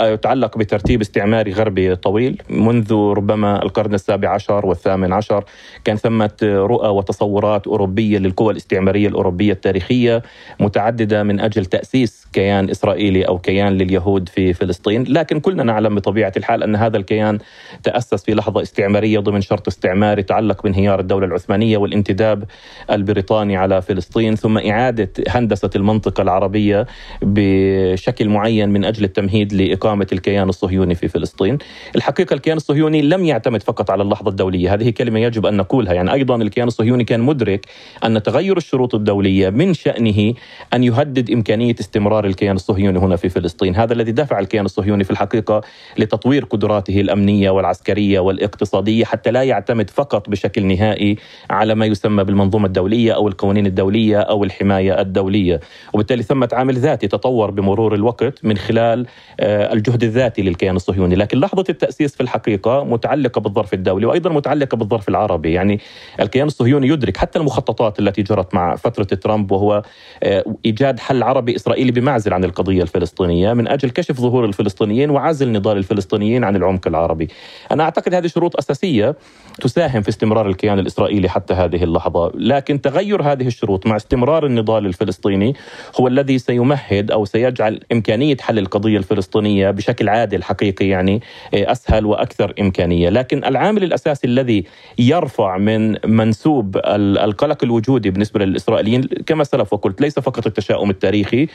يتعلق 0.00 0.58
بترتيب 0.58 1.00
استعماري 1.00 1.52
غربي 1.52 1.96
طويل 1.96 2.42
منذ 2.50 2.92
ربما 2.92 3.62
القرن 3.62 3.94
السابع 3.94 4.28
عشر 4.28 4.66
والثامن 4.66 5.12
عشر. 5.12 5.44
كان 5.84 5.96
ثمة 5.96 6.38
رؤى 6.42 6.88
وتصورات 6.88 7.66
أوروبية 7.66 8.18
للقوى 8.18 8.52
الاستعمارية 8.52 9.08
الأوروبية 9.08 9.52
التاريخية 9.52 10.22
متعددة 10.60 11.22
من 11.22 11.40
أجل 11.40 11.64
تأسيس 11.64 12.17
كيان 12.32 12.70
إسرائيلي 12.70 13.22
أو 13.22 13.38
كيان 13.38 13.72
لليهود 13.78 14.28
في 14.28 14.52
فلسطين 14.52 15.04
لكن 15.08 15.40
كلنا 15.40 15.62
نعلم 15.62 15.94
بطبيعة 15.94 16.32
الحال 16.36 16.62
أن 16.62 16.76
هذا 16.76 16.96
الكيان 16.96 17.38
تأسس 17.82 18.24
في 18.24 18.34
لحظة 18.34 18.62
استعمارية 18.62 19.18
ضمن 19.18 19.40
شرط 19.40 19.68
استعماري 19.68 20.20
يتعلق 20.20 20.62
بانهيار 20.62 21.00
الدولة 21.00 21.26
العثمانية 21.26 21.76
والانتداب 21.76 22.44
البريطاني 22.90 23.56
على 23.56 23.82
فلسطين 23.82 24.34
ثم 24.34 24.58
إعادة 24.58 25.10
هندسة 25.28 25.70
المنطقة 25.76 26.22
العربية 26.22 26.86
بشكل 27.22 28.28
معين 28.28 28.68
من 28.68 28.84
أجل 28.84 29.04
التمهيد 29.04 29.52
لإقامة 29.52 30.06
الكيان 30.12 30.48
الصهيوني 30.48 30.94
في 30.94 31.08
فلسطين. 31.08 31.58
الحقيقة 31.96 32.34
الكيان 32.34 32.56
الصهيوني 32.56 33.02
لم 33.02 33.24
يعتمد 33.24 33.62
فقط 33.62 33.90
على 33.90 34.02
اللحظة 34.02 34.30
الدولية، 34.30 34.74
هذه 34.74 34.90
كلمة 34.90 35.20
يجب 35.20 35.46
أن 35.46 35.56
نقولها، 35.56 35.92
يعني 35.92 36.12
أيضا 36.12 36.36
الكيان 36.36 36.68
الصهيوني 36.68 37.04
كان 37.04 37.20
مدرك 37.20 37.66
أن 38.04 38.22
تغير 38.22 38.56
الشروط 38.56 38.94
الدولية 38.94 39.50
من 39.50 39.74
شأنه 39.74 40.34
أن 40.74 40.84
يهدد 40.84 41.30
إمكانية 41.30 41.74
استمرار 41.80 42.17
الكيان 42.26 42.56
الصهيوني 42.56 42.98
هنا 42.98 43.16
في 43.16 43.28
فلسطين، 43.28 43.76
هذا 43.76 43.92
الذي 43.92 44.12
دفع 44.12 44.38
الكيان 44.38 44.64
الصهيوني 44.64 45.04
في 45.04 45.10
الحقيقة 45.10 45.60
لتطوير 45.98 46.44
قدراته 46.44 47.00
الأمنية 47.00 47.50
والعسكرية 47.50 48.20
والاقتصادية 48.20 49.04
حتى 49.04 49.30
لا 49.30 49.42
يعتمد 49.42 49.90
فقط 49.90 50.30
بشكل 50.30 50.66
نهائي 50.66 51.16
على 51.50 51.74
ما 51.74 51.86
يسمى 51.86 52.24
بالمنظومة 52.24 52.66
الدولية 52.66 53.12
أو 53.12 53.28
القوانين 53.28 53.66
الدولية 53.66 54.18
أو 54.18 54.44
الحماية 54.44 55.00
الدولية. 55.00 55.18
الدولية 55.18 55.60
وبالتالي 55.92 56.22
ثمة 56.22 56.48
عامل 56.52 56.78
ذاتي 56.78 57.08
تطور 57.08 57.50
بمرور 57.50 57.94
الوقت 57.94 58.44
من 58.44 58.56
خلال 58.56 59.06
آه، 59.40 59.72
الجهد 59.72 60.02
الذاتي 60.02 60.42
للكيان 60.42 60.76
الصهيوني. 60.76 61.14
لكن 61.14 61.38
لحظة 61.40 61.64
التأسيس 61.68 62.14
في 62.14 62.20
الحقيقة 62.20 62.84
متعلقة 62.84 63.40
بالظرف 63.40 63.74
الدولي 63.74 64.06
وأيضا 64.06 64.30
متعلقة 64.30 64.76
بالظرف 64.76 65.08
العربي. 65.08 65.52
يعني 65.52 65.80
الكيان 66.20 66.46
الصهيوني 66.46 66.88
يدرك 66.88 67.16
حتى 67.16 67.38
المخططات 67.38 67.98
التي 67.98 68.22
جرت 68.22 68.54
مع 68.54 68.76
فترة 68.76 69.04
ترامب 69.04 69.52
وهو 69.52 69.82
آه، 70.22 70.44
إيجاد 70.64 70.98
حل 71.00 71.22
عربي 71.22 71.56
إسرائيلي 71.56 71.92
بمعزل 72.08 72.32
عن 72.34 72.44
القضية 72.44 72.82
الفلسطينية 72.82 73.52
من 73.52 73.68
أجل 73.68 73.90
كشف 73.90 74.20
ظهور 74.20 74.44
الفلسطينيين 74.44 75.10
وعزل 75.10 75.52
نضال 75.52 75.76
الفلسطينيين 75.76 76.44
عن 76.44 76.56
العمق 76.56 76.86
العربي. 76.86 77.28
أنا 77.72 77.82
أعتقد 77.82 78.14
هذه 78.14 78.26
شروط 78.26 78.56
أساسية 78.56 79.16
تساهم 79.60 80.02
في 80.02 80.08
استمرار 80.08 80.48
الكيان 80.48 80.78
الإسرائيلي 80.78 81.28
حتى 81.28 81.54
هذه 81.54 81.84
اللحظة. 81.84 82.32
لكن 82.34 82.80
تغير 82.80 83.22
هذه 83.22 83.46
الشروط 83.46 83.86
مع 83.86 83.96
استمرار 83.96 84.46
النضال 84.46 84.86
الفلسطيني 84.86 85.54
هو 86.00 86.08
الذي 86.08 86.38
سيمهد 86.38 87.10
أو 87.10 87.24
سيجعل 87.24 87.80
إمكانية 87.92 88.36
حل 88.40 88.58
القضية 88.58 88.98
الفلسطينية 88.98 89.70
بشكل 89.70 90.08
عادل 90.08 90.42
حقيقي 90.42 90.88
يعني 90.88 91.22
آه، 91.54 91.72
أسهل 91.72 92.06
وأكثر 92.06 92.54
إمكانية، 92.60 93.08
لكن 93.08 93.44
العامل 93.44 93.82
الأساسي 93.82 94.26
الذي 94.26 94.64
يرفع 94.98 95.58
من 95.58 95.96
منسوب 96.06 96.80
القلق 96.86 97.64
الوجودي 97.64 98.10
بالنسبة 98.10 98.44
للإسرائيليين 98.44 99.02
كما 99.26 99.44
سلف 99.44 99.72
وقلت 99.72 100.00
ليس 100.00 100.18
فقط 100.18 100.46
التشاؤم 100.46 100.90
التاريخي 100.90 101.46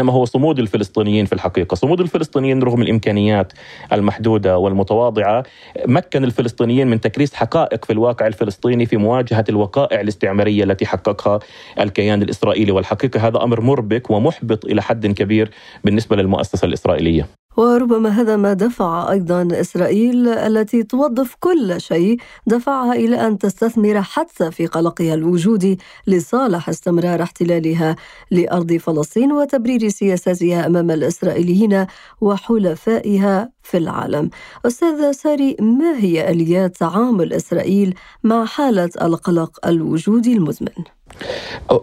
وإنما 0.00 0.12
هو 0.12 0.24
صمود 0.24 0.58
الفلسطينيين 0.58 1.24
في 1.24 1.32
الحقيقة، 1.32 1.74
صمود 1.74 2.00
الفلسطينيين 2.00 2.62
رغم 2.62 2.82
الإمكانيات 2.82 3.52
المحدودة 3.92 4.58
والمتواضعة 4.58 5.42
مكن 5.86 6.24
الفلسطينيين 6.24 6.86
من 6.88 7.00
تكريس 7.00 7.34
حقائق 7.34 7.84
في 7.84 7.92
الواقع 7.92 8.26
الفلسطيني 8.26 8.86
في 8.86 8.96
مواجهة 8.96 9.44
الوقائع 9.48 10.00
الاستعمارية 10.00 10.64
التي 10.64 10.86
حققها 10.86 11.38
الكيان 11.80 12.22
الإسرائيلي 12.22 12.72
والحقيقة 12.72 13.00
الحقيقة 13.00 13.28
هذا 13.28 13.44
أمر 13.44 13.60
مربك 13.60 14.10
ومحبط 14.10 14.64
إلى 14.64 14.82
حد 14.82 15.06
كبير 15.06 15.50
بالنسبة 15.84 16.16
للمؤسسة 16.16 16.66
الإسرائيلية. 16.66 17.26
وربما 17.56 18.08
هذا 18.08 18.36
ما 18.36 18.52
دفع 18.52 19.12
أيضا 19.12 19.48
إسرائيل 19.52 20.28
التي 20.28 20.82
توظف 20.82 21.36
كل 21.40 21.80
شيء 21.80 22.16
دفعها 22.46 22.92
إلى 22.92 23.26
أن 23.26 23.38
تستثمر 23.38 24.02
حتى 24.02 24.50
في 24.50 24.66
قلقها 24.66 25.14
الوجودي 25.14 25.78
لصالح 26.06 26.68
استمرار 26.68 27.22
احتلالها 27.22 27.96
لأرض 28.30 28.72
فلسطين 28.72 29.32
وتبرير 29.32 29.88
سياساتها 29.88 30.66
أمام 30.66 30.90
الإسرائيليين 30.90 31.86
وحلفائها 32.20 33.50
في 33.62 33.76
العالم. 33.76 34.30
أستاذ 34.66 35.12
ساري 35.12 35.56
ما 35.60 35.96
هي 35.98 36.30
آليات 36.30 36.76
تعامل 36.76 37.32
إسرائيل 37.32 37.94
مع 38.24 38.44
حالة 38.44 38.90
القلق 39.02 39.66
الوجودي 39.66 40.32
المزمن؟ 40.32 40.84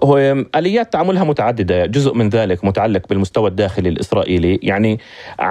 هو 0.03 0.17
آليات 0.55 0.93
تعاملها 0.93 1.23
متعددة، 1.23 1.85
جزء 1.85 2.13
من 2.13 2.29
ذلك 2.29 2.65
متعلق 2.65 3.07
بالمستوى 3.09 3.49
الداخلي 3.49 3.89
الإسرائيلي، 3.89 4.59
يعني 4.63 4.99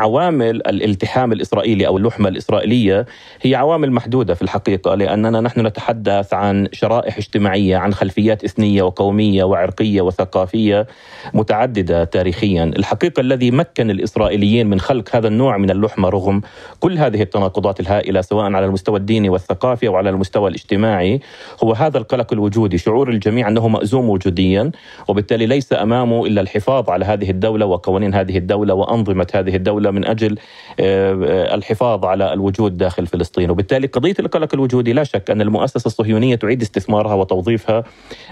عوامل 0.06 0.56
الالتحام 0.66 1.32
الإسرائيلي 1.32 1.86
أو 1.86 1.96
اللحمة 1.96 2.28
الإسرائيلية 2.28 3.06
هي 3.42 3.54
عوامل 3.54 3.92
محدودة 3.92 4.34
في 4.34 4.42
الحقيقة 4.42 4.94
لأننا 4.94 5.40
نحن 5.40 5.66
نتحدث 5.66 6.34
عن 6.34 6.68
شرائح 6.72 7.16
اجتماعية، 7.16 7.76
عن 7.76 7.94
خلفيات 7.94 8.44
إثنية 8.44 8.82
وقومية 8.82 9.44
وعرقية 9.44 10.00
وثقافية 10.00 10.86
متعددة 11.34 12.04
تاريخيا، 12.04 12.64
الحقيقة 12.64 13.20
الذي 13.20 13.50
مكن 13.50 13.90
الإسرائيليين 13.90 14.66
من 14.66 14.80
خلق 14.80 15.16
هذا 15.16 15.28
النوع 15.28 15.56
من 15.56 15.70
اللحمة 15.70 16.08
رغم 16.08 16.40
كل 16.80 16.98
هذه 16.98 17.22
التناقضات 17.22 17.80
الهائلة 17.80 18.20
سواء 18.20 18.52
على 18.52 18.66
المستوى 18.66 18.98
الديني 18.98 19.28
والثقافي 19.28 19.88
أو 19.88 19.96
على 19.96 20.10
المستوى 20.10 20.48
الاجتماعي 20.48 21.20
هو 21.64 21.72
هذا 21.72 21.98
القلق 21.98 22.32
الوجودي. 22.32 22.78
شعور 22.78 23.08
الجميع 23.10 23.48
أنه 23.48 23.68
مأزوم 23.68 24.10
وجوديا 24.10 24.70
وبالتالي 25.08 25.46
ليس 25.46 25.72
أمامه 25.72 26.26
إلا 26.26 26.40
الحفاظ 26.40 26.90
على 26.90 27.04
هذه 27.04 27.30
الدولة 27.30 27.66
وقوانين 27.66 28.14
هذه 28.14 28.38
الدولة 28.38 28.74
وأنظمة 28.74 29.26
هذه 29.34 29.56
الدولة 29.56 29.90
من 29.96 30.06
أجل 30.06 30.38
آه، 30.80 31.54
الحفاظ 31.54 32.04
على 32.04 32.32
الوجود 32.32 32.76
داخل 32.76 33.06
فلسطين. 33.06 33.50
وبالتالي 33.50 33.86
قضية 33.86 34.14
القلق 34.20 34.54
الوجودي 34.54 34.92
لا 34.92 35.04
شك 35.04 35.30
أن 35.30 35.40
المؤسسة 35.40 35.88
الصهيونية 35.88 36.34
تعيد 36.34 36.62
استثمارها 36.62 37.14
وتوظيفها 37.14 37.84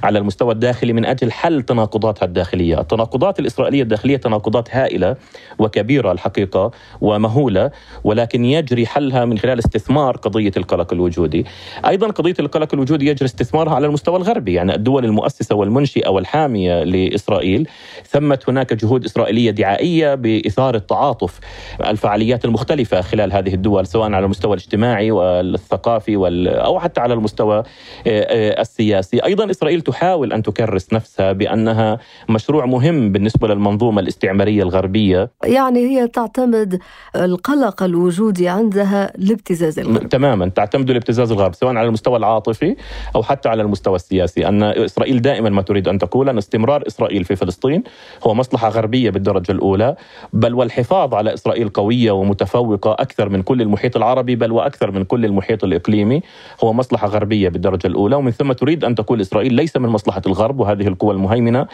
على 0.02 0.18
المستوى 0.18 0.52
الداخلي 0.52 0.92
من 0.92 1.04
أجل 1.04 1.32
حل 1.32 1.62
تناقضاتها 1.62 2.26
الداخلية، 2.26 2.80
التناقضات 2.80 3.38
الإسرائيلية 3.40 3.82
الداخلية 3.82 4.16
تناقضات 4.16 4.68
هائلة 4.76 5.16
وكبيرة 5.58 6.12
الحقيقة 6.12 6.70
ومهولة 7.00 7.70
ولكن 8.04 8.44
يجري 8.44 8.86
حلها 8.86 9.24
من 9.24 9.38
خلال 9.38 9.58
استثمار 9.58 10.16
قضية 10.16 10.52
القلق 10.56 10.92
الوجودي. 10.92 11.46
أيضا 11.88 12.06
قضية 12.06 12.34
القلق 12.40 12.74
الوجودي 12.74 13.06
يجري 13.06 13.26
استثمارها 13.26 13.74
على 13.74 13.86
المستوى 13.86 14.16
الغربي، 14.16 14.52
يعني 14.52 14.74
الدول 14.74 15.04
المؤسسة 15.04 15.54
والمنشئة 15.54 16.08
والحامية 16.08 16.84
لإسرائيل 16.84 17.68
ثمت 18.06 18.48
هناك 18.48 18.74
جهود 18.74 19.04
إسرائيلية 19.04 19.50
دعائية 19.50 20.14
باثاره 20.14 20.78
تعاطف 20.78 21.40
الفعاليات 21.86 22.44
المختلفة 22.44 23.00
خلال 23.00 23.32
هذه 23.32 23.54
الدول 23.54 23.86
سواء 23.86 24.12
على 24.12 24.24
المستوى 24.24 24.52
الاجتماعي 24.54 25.10
والثقافي 25.10 26.16
وال 26.16 26.48
أو 26.48 26.80
حتى 26.80 27.00
على 27.00 27.14
المستوى 27.14 27.58
آه، 27.58 27.62
آه، 28.06 28.60
السياسي، 28.60 29.24
أيضا 29.24 29.50
إسرائيل 29.50 29.80
تحاول 29.80 30.32
أن 30.32 30.42
تكرس 30.42 30.92
نفسها 30.92 31.32
بأنها 31.32 31.98
مشروع 32.28 32.66
مهم 32.66 33.12
بالنسبة 33.12 33.48
للمنظومة 33.48 34.00
الاستعمارية 34.00 34.62
الغربية. 34.62 35.30
يعني 35.44 35.80
هي 35.80 36.08
تعتمد 36.08 36.78
القلق 37.16 37.82
الوجودي 37.82 38.48
عندها 38.48 39.12
لابتزاز 39.18 39.78
الغرب. 39.78 40.08
تماما 40.08 40.48
تعتمد 40.48 40.90
الابتزاز 40.90 41.32
الغرب 41.32 41.54
سواء 41.54 41.76
على 41.76 41.88
المستوى 41.88 42.16
العاطفي 42.16 42.76
أو 43.16 43.22
حتى 43.22 43.48
على 43.48 43.62
المستوى 43.62 43.96
السياسي، 43.96 44.48
أن 44.48 44.62
إسرائيل 44.62 45.22
دائما 45.22 45.50
ما 45.50 45.62
تريد 45.62 45.88
أن 45.88 45.98
تقول 45.98 46.28
أن 46.28 46.38
استمرار 46.38 46.84
إسرائيل 46.86 47.24
في 47.24 47.36
فلسطين 47.36 47.82
هو 48.26 48.34
مصلحة 48.34 48.68
غربية 48.68 49.10
بالدرجة 49.10 49.52
الأولى، 49.52 49.96
بل 50.32 50.54
والحفاظ 50.54 51.14
على 51.14 51.34
إسرائيل 51.44 51.68
قوية 51.68 52.10
ومتفوقة 52.10 52.92
أكثر 52.92 53.28
من 53.28 53.42
كل 53.42 53.62
المحيط 53.62 53.96
العربي 53.96 54.36
بل 54.36 54.52
وأكثر 54.52 54.90
من 54.90 55.04
كل 55.04 55.24
المحيط 55.24 55.64
الإقليمي 55.64 56.22
هو 56.64 56.72
مصلحة 56.72 57.08
غربية 57.08 57.48
بالدرجة 57.48 57.86
الأولى 57.86 58.16
ومن 58.16 58.30
ثم 58.30 58.52
تريد 58.52 58.84
أن 58.84 58.94
تقول 58.94 59.20
إسرائيل 59.20 59.54
ليس 59.54 59.76
من 59.76 59.88
مصلحة 59.88 60.22
الغرب 60.26 60.60
وهذه 60.60 60.86
القوى 60.88 61.14
المهيمنة 61.14 61.66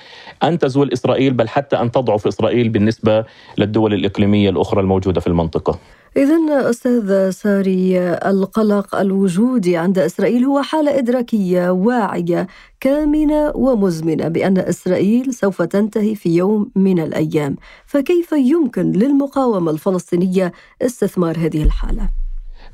أن 0.42 0.58
تزول 0.58 0.92
إسرائيل 0.92 1.32
بل 1.32 1.48
حتى 1.48 1.76
أن 1.76 1.90
تضعف 1.90 2.26
إسرائيل 2.26 2.68
بالنسبة 2.68 3.24
للدول 3.58 3.94
الإقليمية 3.94 4.50
الأخرى 4.50 4.80
الموجودة 4.80 5.20
في 5.20 5.26
المنطقة. 5.26 5.78
إذا 6.16 6.70
أستاذ 6.70 7.30
ساري 7.30 7.98
القلق 8.00 8.94
الوجودي 8.94 9.76
عند 9.76 9.98
إسرائيل 9.98 10.44
هو 10.44 10.62
حالة 10.62 10.98
إدراكية 10.98 11.70
واعية 11.70 12.46
كامنة 12.80 13.52
ومزمنة 13.54 14.28
بأن 14.28 14.58
إسرائيل 14.58 15.34
سوف 15.34 15.62
تنتهي 15.62 16.14
في 16.14 16.36
يوم 16.36 16.70
من 16.76 16.98
الأيام، 16.98 17.56
فكيف 17.86 18.32
يمكن 18.32 18.92
للمقاومة 18.92 19.70
الفلسطينية 19.70 20.52
استثمار 20.82 21.38
هذه 21.38 21.62
الحالة؟ 21.62 22.08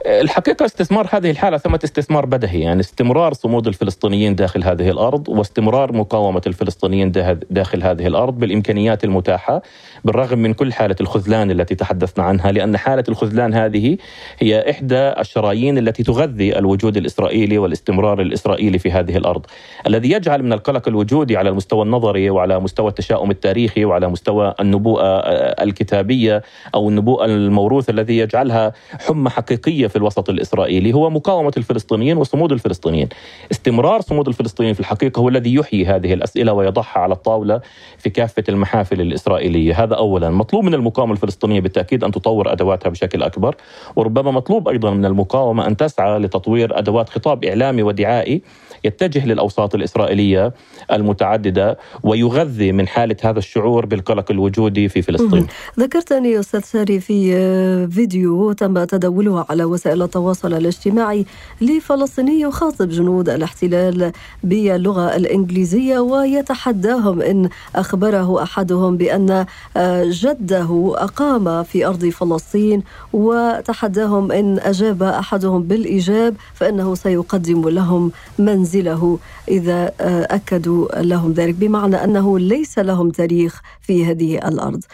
الحقيقة 0.05 0.65
استثمار 0.65 1.09
هذه 1.13 1.31
الحالة 1.31 1.59
ثمة 1.59 1.81
استثمار 1.85 2.27
بدهي 2.27 2.61
يعني 2.61 2.81
استمرار 2.81 3.33
صمود 3.33 3.67
الفلسطينيين 3.67 4.35
داخل 4.35 4.65
هذه 4.65 4.91
الأرض 4.91 5.29
واستمرار 5.29 5.93
مقاومة 5.93 6.43
الفلسطينيين 6.47 7.13
داخل 7.51 7.83
هذه 7.83 8.07
الأرض 8.07 8.39
بالإمكانيات 8.39 9.05
المتاحة 9.05 9.63
بالرغم 10.05 10.39
من 10.39 10.55
كل 10.55 10.73
حالة 10.73 10.97
الخذلان 11.01 11.51
التي 11.51 11.75
تحدثنا 11.75 12.25
عنها 12.25 12.53
لأن 12.53 12.77
حالة 12.77 13.05
الخذلان 13.09 13.55
هذه 13.55 13.97
هي 14.39 14.71
إحدى 14.71 14.97
الشرايين 14.97 15.79
التي 15.79 16.03
تغذي 16.03 16.59
الوجود 16.59 16.97
الإسرائيلي 16.97 17.59
والاستمرار 17.59 18.21
الإسرائيلي 18.21 18.79
في 18.79 18.91
هذه 18.91 19.17
الأرض. 19.17 19.47
الذي 19.87 20.11
يجعل 20.11 20.43
من 20.43 20.53
القلق 20.53 20.89
الوجودي 20.89 21.37
على 21.37 21.49
المستوى 21.49 21.83
النظري 21.83 22.31
وعلى 22.31 22.61
مستوى 22.61 22.89
التشاؤم 22.89 23.31
التاريخي 23.31 23.85
وعلى 23.85 24.09
مستوى 24.09 24.55
النبوءة 24.61 25.05
الكتابية 25.63 26.43
أو 26.75 26.89
النبوءة 26.89 27.25
الموروثة 27.25 27.91
الذي 27.91 28.19
يجعلها 28.19 28.73
حمى 29.07 29.31
حقيقية 29.31 29.86
في 29.87 29.97
الوسط 29.97 30.31
الإسرائيلي 30.31 30.93
هو 30.93 31.11
مقاومة 31.11 31.53
الفلسطينيين 31.57 32.17
وصمود 32.17 32.53
الفلسطينيين. 32.53 33.09
استمرار 33.51 34.01
صمود 34.01 34.29
الفلسطينيين 34.29 34.75
في 34.75 34.81
الحقيقة 34.81 35.21
هو 35.21 35.29
الذي 35.29 35.55
يحيي 35.55 35.87
هذه 35.87 36.15
الأسئلة 36.15 36.53
ويضعها 36.53 36.99
على 36.99 37.15
الطاولة 37.15 37.61
في 37.99 38.11
كافة 38.11 38.45
المحافل 38.49 39.01
الإسرائيلية. 39.01 39.83
هذا 39.83 39.95
اولا. 39.95 40.31
مطلوب 40.31 40.65
من 40.65 40.75
المقاومة 40.75 41.13
الفلسطينية 41.13 41.61
بالتأكيد 41.61 42.05
أن 42.05 42.11
تطور 42.11 42.53
أدواتها 42.53 42.91
بشكل 42.91 43.23
أكبر 43.23 43.57
وربما 43.97 44.31
مطلوب 44.31 44.69
أيضا 44.69 44.91
من 44.91 45.05
المقاومة 45.05 45.67
أن 45.67 45.77
تسعى 45.77 46.19
لتطوير 46.19 46.79
أدوات 46.79 47.09
خطاب 47.09 47.45
إعلامي 47.45 47.83
ودعائي 47.83 48.43
يتجه 48.85 49.27
للأوساط 49.27 49.75
الإسرائيلية 49.75 50.53
المتعددة 50.93 51.79
ويغذي 52.03 52.73
من 52.73 52.89
حالة 52.89 53.17
هذا 53.23 53.39
الشعور 53.39 53.87
بالقلق 53.87 54.31
الوجودي 54.31 54.89
في 54.89 55.03
فلسطين. 55.03 55.47
ذكرتني 55.81 56.41
أستاذ 56.41 56.61
ساري 56.61 57.01
في 57.01 57.17
فيديو 57.89 58.53
تم 58.53 58.85
تداوله 58.85 59.47
على 59.51 59.65
وسائل 59.77 60.03
التواصل 60.03 60.55
الاجتماعي 60.55 61.27
لفلسطيني 61.61 62.41
يخاطب 62.41 62.89
جنود 62.89 63.29
الاحتلال 63.29 64.13
باللغة 64.45 65.17
الإنجليزية 65.17 65.99
ويتحداهم 65.99 67.23
إن 67.23 67.49
أخبره 67.77 68.43
أحدهم 68.43 68.97
بأن 68.97 69.47
جده 70.03 70.93
أقام 70.97 71.63
في 71.63 71.87
أرض 71.87 72.05
فلسطين 72.07 72.83
وتحداهم 73.13 74.33
إن 74.33 74.59
أجاب 74.59 75.03
أحدهم 75.03 75.63
بالإيجاب 75.63 76.35
فإنه 76.55 76.95
سيقدم 76.95 77.69
لهم 77.69 78.13
منزل 78.39 78.67
منزله 78.67 79.19
إذا 79.49 79.93
آه، 80.01 80.27
أكدوا 80.31 81.03
لهم 81.03 81.33
ذلك 81.33 81.55
بمعنى 81.55 82.05
أنه 82.05 82.39
ليس 82.39 82.79
لهم 82.79 83.11
تاريخ 83.11 83.63
في 83.83 84.05
هذه 84.05 84.49
الأرض. 84.49 84.85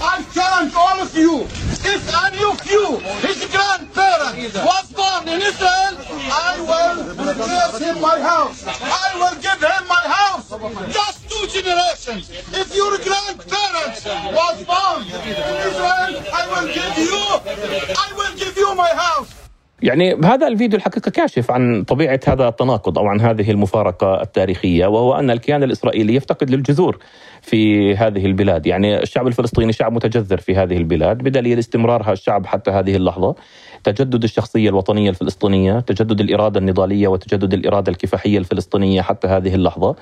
I 0.00 0.24
challenge 0.32 0.72
all 0.74 1.00
of 1.00 1.16
you, 1.16 1.42
if 1.82 2.02
any 2.14 2.44
of 2.44 2.60
you, 2.70 2.98
his 3.26 3.44
grandparent, 3.50 4.54
was 4.54 4.92
born 4.92 5.28
in 5.28 5.40
Israel, 5.40 5.94
I 6.30 6.60
will 6.60 7.14
give 7.14 7.80
him 7.80 8.00
my 8.00 8.20
house. 8.20 8.66
I 8.66 9.16
will 9.18 9.36
give 9.40 9.60
him 9.60 9.88
my 9.88 10.04
house. 10.06 10.48
Just 10.92 11.28
two 11.28 11.46
generations. 11.48 12.30
If 12.30 12.74
your 12.74 12.96
grandparents 12.98 14.04
was 14.04 14.64
born 14.64 15.02
in 15.02 15.36
Israel, 15.68 16.22
I 16.32 16.46
will 16.52 16.68
give 16.68 16.96
you, 16.98 17.94
I 17.96 18.12
will 18.16 18.36
give 18.36 18.56
you 18.56 18.74
my 18.74 18.90
house. 18.90 19.49
يعني 19.82 20.14
هذا 20.24 20.48
الفيديو 20.48 20.78
الحقيقة 20.78 21.10
كاشف 21.10 21.50
عن 21.50 21.84
طبيعة 21.84 22.20
هذا 22.26 22.48
التناقض 22.48 22.98
أو 22.98 23.06
عن 23.06 23.20
هذه 23.20 23.50
المفارقة 23.50 24.22
التاريخية 24.22 24.86
وهو 24.86 25.14
أن 25.14 25.30
الكيان 25.30 25.62
الإسرائيلي 25.62 26.14
يفتقد 26.14 26.50
للجذور 26.50 26.98
في 27.42 27.94
هذه 27.96 28.26
البلاد. 28.26 28.66
يعني 28.66 29.02
الشعب 29.02 29.26
الفلسطيني 29.26 29.72
شعب 29.72 29.92
متجذر 29.92 30.38
في 30.38 30.56
هذه 30.56 30.76
البلاد 30.76 31.18
بدليل 31.18 31.58
استمرارها 31.58 32.12
الشعب 32.12 32.46
حتى 32.46 32.70
هذه 32.70 32.96
اللحظة. 32.96 33.34
تجدد 33.84 34.22
الشخصية 34.22 34.68
الوطنية 34.68 35.10
الفلسطينية 35.10 35.80
تجدد 35.80 36.20
الإرادة 36.20 36.60
النضالية 36.60 37.08
وتجدد 37.08 37.54
الإرادة 37.54 37.92
الكفاحية 37.92 38.38
الفلسطينية 38.38 39.02
حتى 39.02 39.28
هذه 39.28 39.54
اللحظة. 39.54 39.96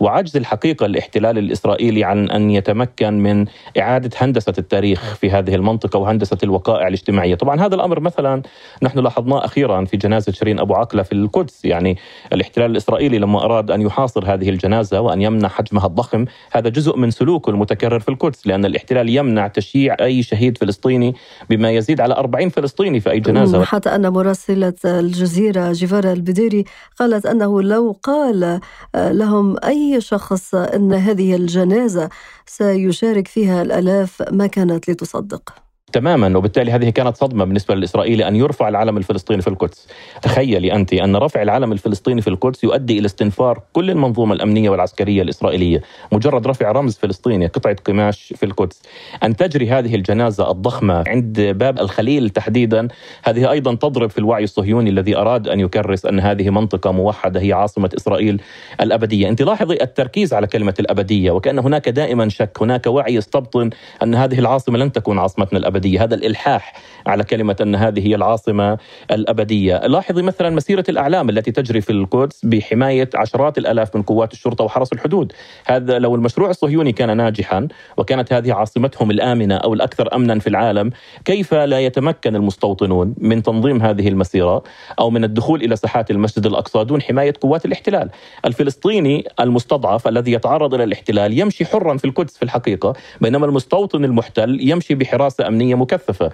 وعجز 0.00 0.36
الحقيقة 0.36 0.86
الاحتلال 0.86 1.38
الإسرائيلي 1.38 2.04
عن 2.04 2.30
أن 2.30 2.50
يتمكن 2.50 3.14
من 3.22 3.46
إعادة 3.78 4.10
هندسة 4.16 4.54
التاريخ 4.58 5.14
في 5.14 5.30
هذه 5.30 5.54
المنطقة 5.54 5.98
وهندسة 5.98 6.38
الوقائع 6.42 6.88
الاجتماعية. 6.88 7.34
طبعا 7.34 7.60
هذا 7.60 7.74
الأمر 7.74 8.00
مثلا 8.00 8.42
نحن 8.82 8.98
لاحظناه 8.98 9.44
أخيرا 9.44 9.84
في 9.84 9.96
جنازة 9.96 10.32
شيرين 10.32 10.58
أبو 10.60 10.74
عقلة 10.74 11.02
في 11.02 11.12
القدس. 11.12 11.64
يعني 11.64 11.96
الاحتلال 12.32 12.70
الإسرائيلي 12.70 13.18
لما 13.18 13.44
أراد 13.44 13.70
أن 13.70 13.80
يحاصر 13.80 14.34
هذه 14.34 14.50
الجنازة 14.50 15.00
وأن 15.00 15.22
يمنع 15.22 15.48
حجمها 15.48 15.86
الضخم 15.86 16.24
هذا 16.52 16.68
جزء 16.68 16.96
من 16.96 17.10
سلوكه 17.10 17.50
المتكرر 17.50 18.00
في 18.00 18.08
القدس 18.08 18.46
لأن 18.46 18.64
الاحتلال 18.64 19.08
يمنع 19.08 19.46
تشييع 19.46 19.96
أي 20.00 20.22
شهيد 20.22 20.58
فلسطيني 20.58 21.14
بما 21.50 21.70
يزيد 21.70 22.00
على 22.00 22.14
40 22.14 22.48
فلسطيني 22.48 23.00
في 23.00 23.10
أي 23.10 23.20
جنازة. 23.20 23.64
حتى 23.64 23.88
أن 23.88 24.08
مراسلة 24.08 24.74
الجزيرة 24.84 25.72
جيفارا 25.72 26.12
البديري 26.12 26.64
قالت 26.98 27.26
أنه 27.26 27.62
لو 27.62 27.96
قال 28.02 28.60
لهم 28.94 29.56
أي 29.82 30.00
شخص 30.00 30.54
أن 30.54 30.92
هذه 30.92 31.34
الجنازة 31.36 32.08
سيشارك 32.46 33.28
فيها 33.28 33.62
الآلاف 33.62 34.22
ما 34.32 34.46
كانت 34.46 34.90
لتصدق. 34.90 35.54
تماما 35.92 36.38
وبالتالي 36.38 36.72
هذه 36.72 36.90
كانت 36.90 37.16
صدمة 37.16 37.44
بالنسبة 37.44 37.74
للإسرائيلي 37.74 38.28
أن 38.28 38.36
يرفع 38.36 38.68
العلم 38.68 38.96
الفلسطيني 38.96 39.42
في 39.42 39.48
القدس. 39.48 39.88
تخيلي 40.22 40.72
أنت 40.72 40.92
أن 40.92 41.16
رفع 41.16 41.42
العلم 41.42 41.72
الفلسطيني 41.72 42.22
في 42.22 42.28
القدس 42.28 42.64
يؤدي 42.64 42.98
إلى 42.98 43.06
استنفار 43.06 43.62
كل 43.72 43.90
المنظومة 43.90 44.34
الأمنية 44.34 44.70
والعسكرية 44.70 45.22
الإسرائيلية 45.22 45.82
مجرد 46.12 46.46
رفع 46.46 46.72
رمز 46.72 46.96
فلسطيني 46.96 47.46
قطعة 47.46 47.76
قماش 47.84 48.32
في 48.36 48.46
القدس. 48.46 48.82
أن 49.22 49.36
تجري 49.36 49.70
هذه 49.70 49.94
الجنازة 49.94 50.50
الضخمة 50.50 51.04
عند 51.06 51.40
باب 51.40 51.78
الخليل 51.78 52.30
تحديدا 52.30 52.88
هذه 53.24 53.50
أيضا 53.50 53.74
تضرب 53.74 54.10
في 54.10 54.18
الوعي 54.18 54.44
الصهيوني 54.44 54.90
الذي 54.90 55.16
أراد 55.16 55.48
أن 55.48 55.60
يكرس 55.60 56.06
أن 56.06 56.20
هذه 56.20 56.50
منطقة 56.50 56.92
موحدة 56.92 57.40
هي 57.40 57.52
عاصمة 57.52 57.90
إسرائيل 57.96 58.42
الأبدية. 58.80 59.28
أنت 59.28 59.42
لاحظي 59.42 59.78
التركيز 59.82 60.34
على 60.34 60.46
كلمة 60.46 60.74
الأبدية 60.80 61.30
وكأن 61.30 61.58
هناك 61.58 61.88
دائما 61.88 62.28
شك 62.28 62.58
هناك 62.60 62.86
وعي 62.86 63.14
يستبطن 63.14 63.70
أن 64.02 64.14
هذه 64.14 64.38
العاصمة 64.38 64.78
لن 64.78 64.92
تكون 64.92 65.18
عاصمتنا 65.18 65.58
الأبدية. 65.58 65.81
الأبدية 65.82 66.04
هذا 66.04 66.14
الإلحاح 66.14 66.74
على 67.06 67.24
كلمة 67.24 67.56
أن 67.60 67.74
هذه 67.74 68.06
هي 68.06 68.14
العاصمة 68.14 68.78
الأبدية. 69.10 69.78
لاحظي 69.86 70.22
مثلا 70.22 70.50
مسيرة 70.50 70.84
الأعلام 70.88 71.30
التي 71.30 71.50
تجري 71.50 71.80
في 71.80 71.90
القدس 71.90 72.44
بحماية 72.44 73.10
عشرات 73.14 73.58
الألاف 73.58 73.96
من 73.96 74.02
قوات 74.02 74.32
الشرطة 74.32 74.64
وحرس 74.64 74.92
الحدود. 74.92 75.32
هذا 75.66 75.98
لو 75.98 76.14
المشروع 76.14 76.50
الصهيوني 76.50 76.92
كان 76.92 77.16
ناجحا 77.16 77.68
وكانت 77.96 78.32
هذه 78.32 78.52
عاصمتهم 78.52 79.10
الآمنة 79.10 79.56
أو 79.56 79.74
الأكثر 79.74 80.14
أمنا 80.14 80.38
في 80.38 80.46
العالم 80.46 80.90
كيف 81.24 81.54
لا 81.54 81.80
يتمكن 81.80 82.36
المستوطنون 82.36 83.14
من 83.18 83.42
تنظيم 83.42 83.82
هذه 83.82 84.08
المسيرة 84.08 84.62
أو 84.98 85.10
من 85.10 85.24
الدخول 85.24 85.62
إلى 85.62 85.76
ساحات 85.76 86.10
المسجد 86.10 86.46
الأقصى 86.46 86.84
دون 86.84 87.02
حماية 87.02 87.34
قوات 87.40 87.64
الاحتلال؟ 87.64 88.10
الفلسطيني 88.44 89.24
المستضعف 89.40 90.08
الذي 90.08 90.32
يتعرض 90.32 90.74
إلى 90.74 90.84
الاحتلال 90.84 91.38
يمشي 91.38 91.64
حرا 91.64 91.96
في 91.96 92.04
القدس 92.04 92.36
في 92.36 92.42
الحقيقة 92.42 92.92
بينما 93.20 93.46
المستوطن 93.46 94.04
المحتل 94.04 94.58
يمشي 94.60 94.94
بحراسة 94.94 95.48
أمنية 95.48 95.71
مكثفة. 95.74 96.30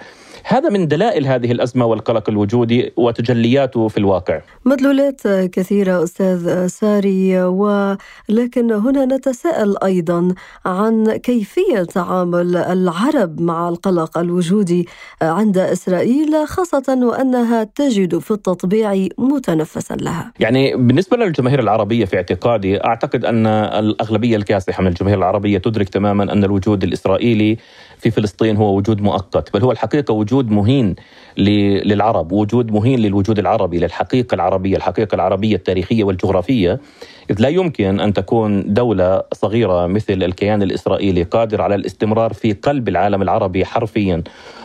هذا 0.51 0.69
من 0.69 0.89
دلائل 0.89 1.27
هذه 1.27 1.53
الأزمة 1.53 1.85
والقلق 1.87 2.31
الوجودي 2.31 2.93
وتجلياته 2.97 3.89
في 3.89 3.99
الواقع. 3.99 4.41
مدلولات 4.65 5.29
كثيرة 5.29 6.03
أستاذ 6.05 6.67
ساري 6.67 7.43
ولكن 7.43 8.73
هنا 8.73 9.05
نتساءل 9.05 9.77
أيضا 9.85 10.35
عن 10.67 11.17
كيفية 11.17 11.83
تعامل 11.83 12.57
العرب 12.57 13.41
مع 13.41 13.69
القلق 13.69 14.19
الوجودي 14.19 14.89
عند 15.23 15.59
إسرائيل 15.59 16.47
خاصة 16.47 16.99
وأنها 17.03 17.65
تجد 17.65 18.19
في 18.19 18.31
التطبيع 18.31 19.07
متنفسا 19.19 19.95
لها. 19.95 20.33
يعني 20.41 20.77
بالنسبة 20.77 21.17
للجماهير 21.17 21.61
العربية 21.61 22.05
في 22.05 22.17
اعتقادي 22.17 22.85
أعتقد 22.85 23.25
أن 23.25 23.47
الأغلبية 23.47 24.37
الكاسحة 24.37 24.83
من 24.83 24.89
الجماهير 24.89 25.19
العربية 25.19 25.59
تدرك 25.59 25.89
تماما 25.89 26.33
أن 26.33 26.45
الوجود 26.45 26.85
الإسرائيلي 26.85 27.57
في 27.99 28.11
فلسطين 28.11 28.57
هو 28.57 28.77
وجود 28.77 29.01
مؤقت 29.01 29.55
بل 29.55 29.63
هو 29.63 29.73
الحقيقة 29.73 30.15
وجود 30.15 30.38
مهين 30.47 30.95
للعرب 31.39 32.33
وجود 32.33 32.73
مهين 32.73 32.99
للوجود 32.99 33.39
العربي 33.39 33.79
للحقيقة 33.79 34.35
العربية 34.35 34.77
الحقيقة 34.77 35.15
العربية 35.15 35.57
التاريخية 35.57 36.05
والجغرافية. 36.05 36.81
إذ 37.31 37.43
لا 37.43 37.49
يمكن 37.49 38.01
أن 38.01 38.13
تكون 38.13 38.75
دولة 38.75 39.23
صغيرة 39.35 39.87
مثل 39.87 40.23
الكيان 40.23 40.63
الإسرائيلي 40.63 41.23
قادر 41.23 41.63
على 41.63 41.75
الاستمرار 41.75 42.33
في 42.33 42.53
قلب 42.53 42.89
العالم 42.89 43.23
العربي 43.23 43.65
حرفيا 43.65 44.23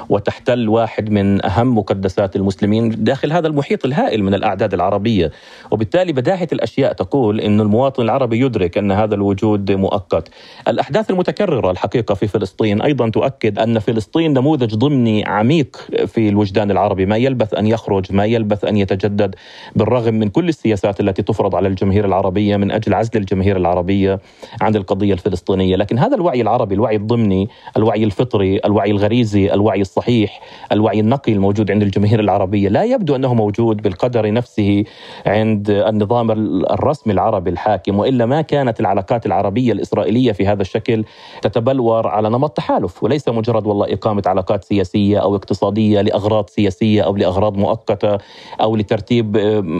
وتحتل 0.09 0.69
واحد 0.69 1.09
من 1.09 1.45
أهم 1.45 1.77
مقدسات 1.77 2.35
المسلمين 2.35 3.03
داخل 3.03 3.33
هذا 3.33 3.47
المحيط 3.47 3.85
الهائل 3.85 4.23
من 4.23 4.33
الأعداد 4.33 4.73
العربية. 4.73 5.31
وبالتالي 5.71 6.13
بداهة 6.13 6.47
الأشياء 6.53 6.93
تقول 6.93 7.41
أن 7.41 7.61
المواطن 7.61 8.03
العربي 8.03 8.39
يدرك 8.39 8.77
أن 8.77 8.91
هذا 8.91 9.15
الوجود 9.15 9.71
مؤقت. 9.71 10.29
الأحداث 10.67 11.11
المتكررة 11.11 11.71
الحقيقة 11.71 12.15
في 12.15 12.27
فلسطين 12.27 12.81
أيضا 12.81 13.09
تؤكد 13.09 13.59
أن 13.59 13.79
فلسطين 13.79 14.33
نموذج 14.33 14.75
ضمني 14.75 15.25
عميق 15.25 15.77
في 16.07 16.29
الوجدان 16.29 16.71
العربي. 16.71 17.05
ما 17.05 17.17
يلبث 17.17 17.53
أن 17.53 17.67
يخرج 17.67 18.13
ما 18.13 18.25
يلبث 18.25 18.65
أن 18.65 18.77
يتجدد 18.77 19.35
بالرغم 19.75 20.13
من 20.13 20.29
كل 20.29 20.49
السياسات 20.49 20.99
التي 20.99 21.21
تفرض 21.21 21.55
على 21.55 21.67
الجماهير 21.67 22.05
العربية 22.05 22.52
من 22.57 22.71
أجل 22.71 22.93
عزل 22.93 23.11
الجماهير 23.15 23.57
العربية 23.57 24.19
عن 24.61 24.75
القضية 24.75 25.13
الفلسطينية. 25.13 25.75
لكن 25.75 25.99
هذا 25.99 26.15
الوعي 26.15 26.41
العربي 26.41 26.75
الوعي 26.75 26.95
الضمني 26.95 27.49
الوعي 27.77 28.03
الفطري 28.03 28.59
الوعي 28.65 28.91
الغريزي 28.91 29.53
الوعي 29.53 29.81
الصحيح 29.81 30.41
الوعي 30.71 30.99
النقي 30.99 31.33
الموجود 31.33 31.71
عند 31.71 31.81
الجماهير 31.81 32.19
العربية 32.19 32.69
لا 32.69 32.83
يبدو 32.83 33.15
أنه 33.15 33.33
موجود 33.33 33.81
بالقدر 33.81 34.33
نفسه 34.33 34.83
عند 35.25 35.69
النظام 35.69 36.31
الرسمي 36.71 37.13
العربي 37.13 37.49
الحاكم 37.49 37.99
وإلا 37.99 38.25
ما 38.25 38.41
كانت 38.41 38.79
العلاقات 38.79 39.25
العربية 39.25 39.71
الإسرائيلية 39.71 40.31
في 40.31 40.47
هذا 40.47 40.61
الشكل 40.61 41.03
تتبلور 41.41 42.07
على 42.07 42.29
نمط 42.29 42.51
تحالف. 42.57 43.03
وليس 43.03 43.29
مجرد 43.29 43.67
والله 43.67 43.93
إقامة 43.93 44.23
علاقات 44.25 44.63
سياسية 44.63 45.17
أو 45.17 45.35
اقتصادية 45.35 46.01
لأغراض 46.01 46.49
سياسية 46.49 47.01
أو 47.01 47.15
لأغراض 47.15 47.57
مؤقتة 47.57 48.17
أو 48.61 48.75
لترتيب 48.75 49.37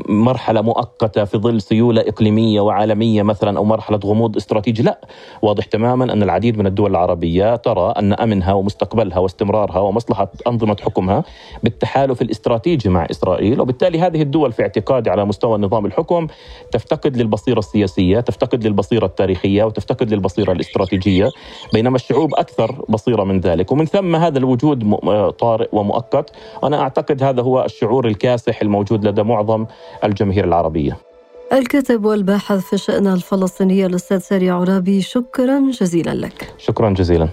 مرحلة 0.10 0.62
مؤقتة 0.62 1.24
في 1.26 1.38
ظل 1.38 1.62
سيولة 1.62 2.02
إقليمية 2.02 2.62
وعالمية 2.64 3.24
مثلا 3.24 3.58
أو 3.58 3.64
مرحلة 3.64 4.00
غموض 4.06 4.36
استراتيجي. 4.36 4.84
لا 4.84 5.00
واضح 5.42 5.66
تماما 5.66 6.14
أن 6.14 6.24
العديد 6.24 6.58
من 6.58 6.68
الدول 6.68 6.92
العربية 6.92 7.56
ترى 7.56 7.94
أن 7.98 8.14
أمنها 8.14 8.54
ومستقبلها 8.54 9.20
واستمرارها 9.20 9.80
ومصلحة 9.80 10.32
أنظمة 10.48 10.78
حكمها 10.82 11.24
بالتحالف 11.64 12.22
الاستراتيجي 12.22 12.90
مع 12.90 13.08
إسرائيل 13.12 13.62
وبالتالي 13.62 14.00
هذه 14.00 14.22
الدول 14.22 14.52
في 14.52 14.62
اعتقادي 14.62 15.10
على 15.10 15.26
مستوى 15.26 15.58
نظام 15.58 15.86
الحكم 15.86 16.28
تفتقد 16.72 17.18
للبصيرة 17.18 17.60
السياسية 17.60 18.20
تفتقد 18.20 18.64
للبصيرة 18.68 19.06
التاريخية 19.06 19.64
وتفتقد 19.64 20.14
للبصيرة 20.14 20.52
الاستراتيجية 20.52 21.30
بينما 21.74 21.96
الشعوب 21.96 22.36
أكثر 22.36 22.86
بصيرة 22.90 23.24
من 23.24 23.40
ذلك. 23.40 23.72
ومن 23.72 23.86
ثم 23.86 24.16
هذا 24.16 24.38
الوجود 24.38 24.96
طارئ 25.40 25.70
ومؤقت. 25.72 26.32
أنا 26.64 26.82
أعتقد 26.82 27.24
هذا 27.24 27.42
هو 27.42 27.66
الشعور 27.66 28.08
الكاسح 28.08 28.62
الموجود 28.62 29.08
لدى 29.08 29.24
معظم 29.24 29.66
الجماهير 30.04 30.46
العربية. 30.46 31.13
الكاتب 31.54 32.06
والباحث 32.06 32.60
في 32.60 32.74
الشأن 32.74 33.08
الفلسطيني 33.08 33.86
الأستاذ 33.86 34.18
ساري 34.18 34.50
عرابي 34.50 35.02
شكرا 35.02 35.72
جزيلا 35.72 36.14
لك. 36.14 36.54
شكرا 36.58 36.90
جزيلا. 36.90 37.30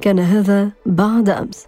كان 0.00 0.18
هذا 0.18 0.70
بعد 0.86 1.28
أمس. 1.28 1.66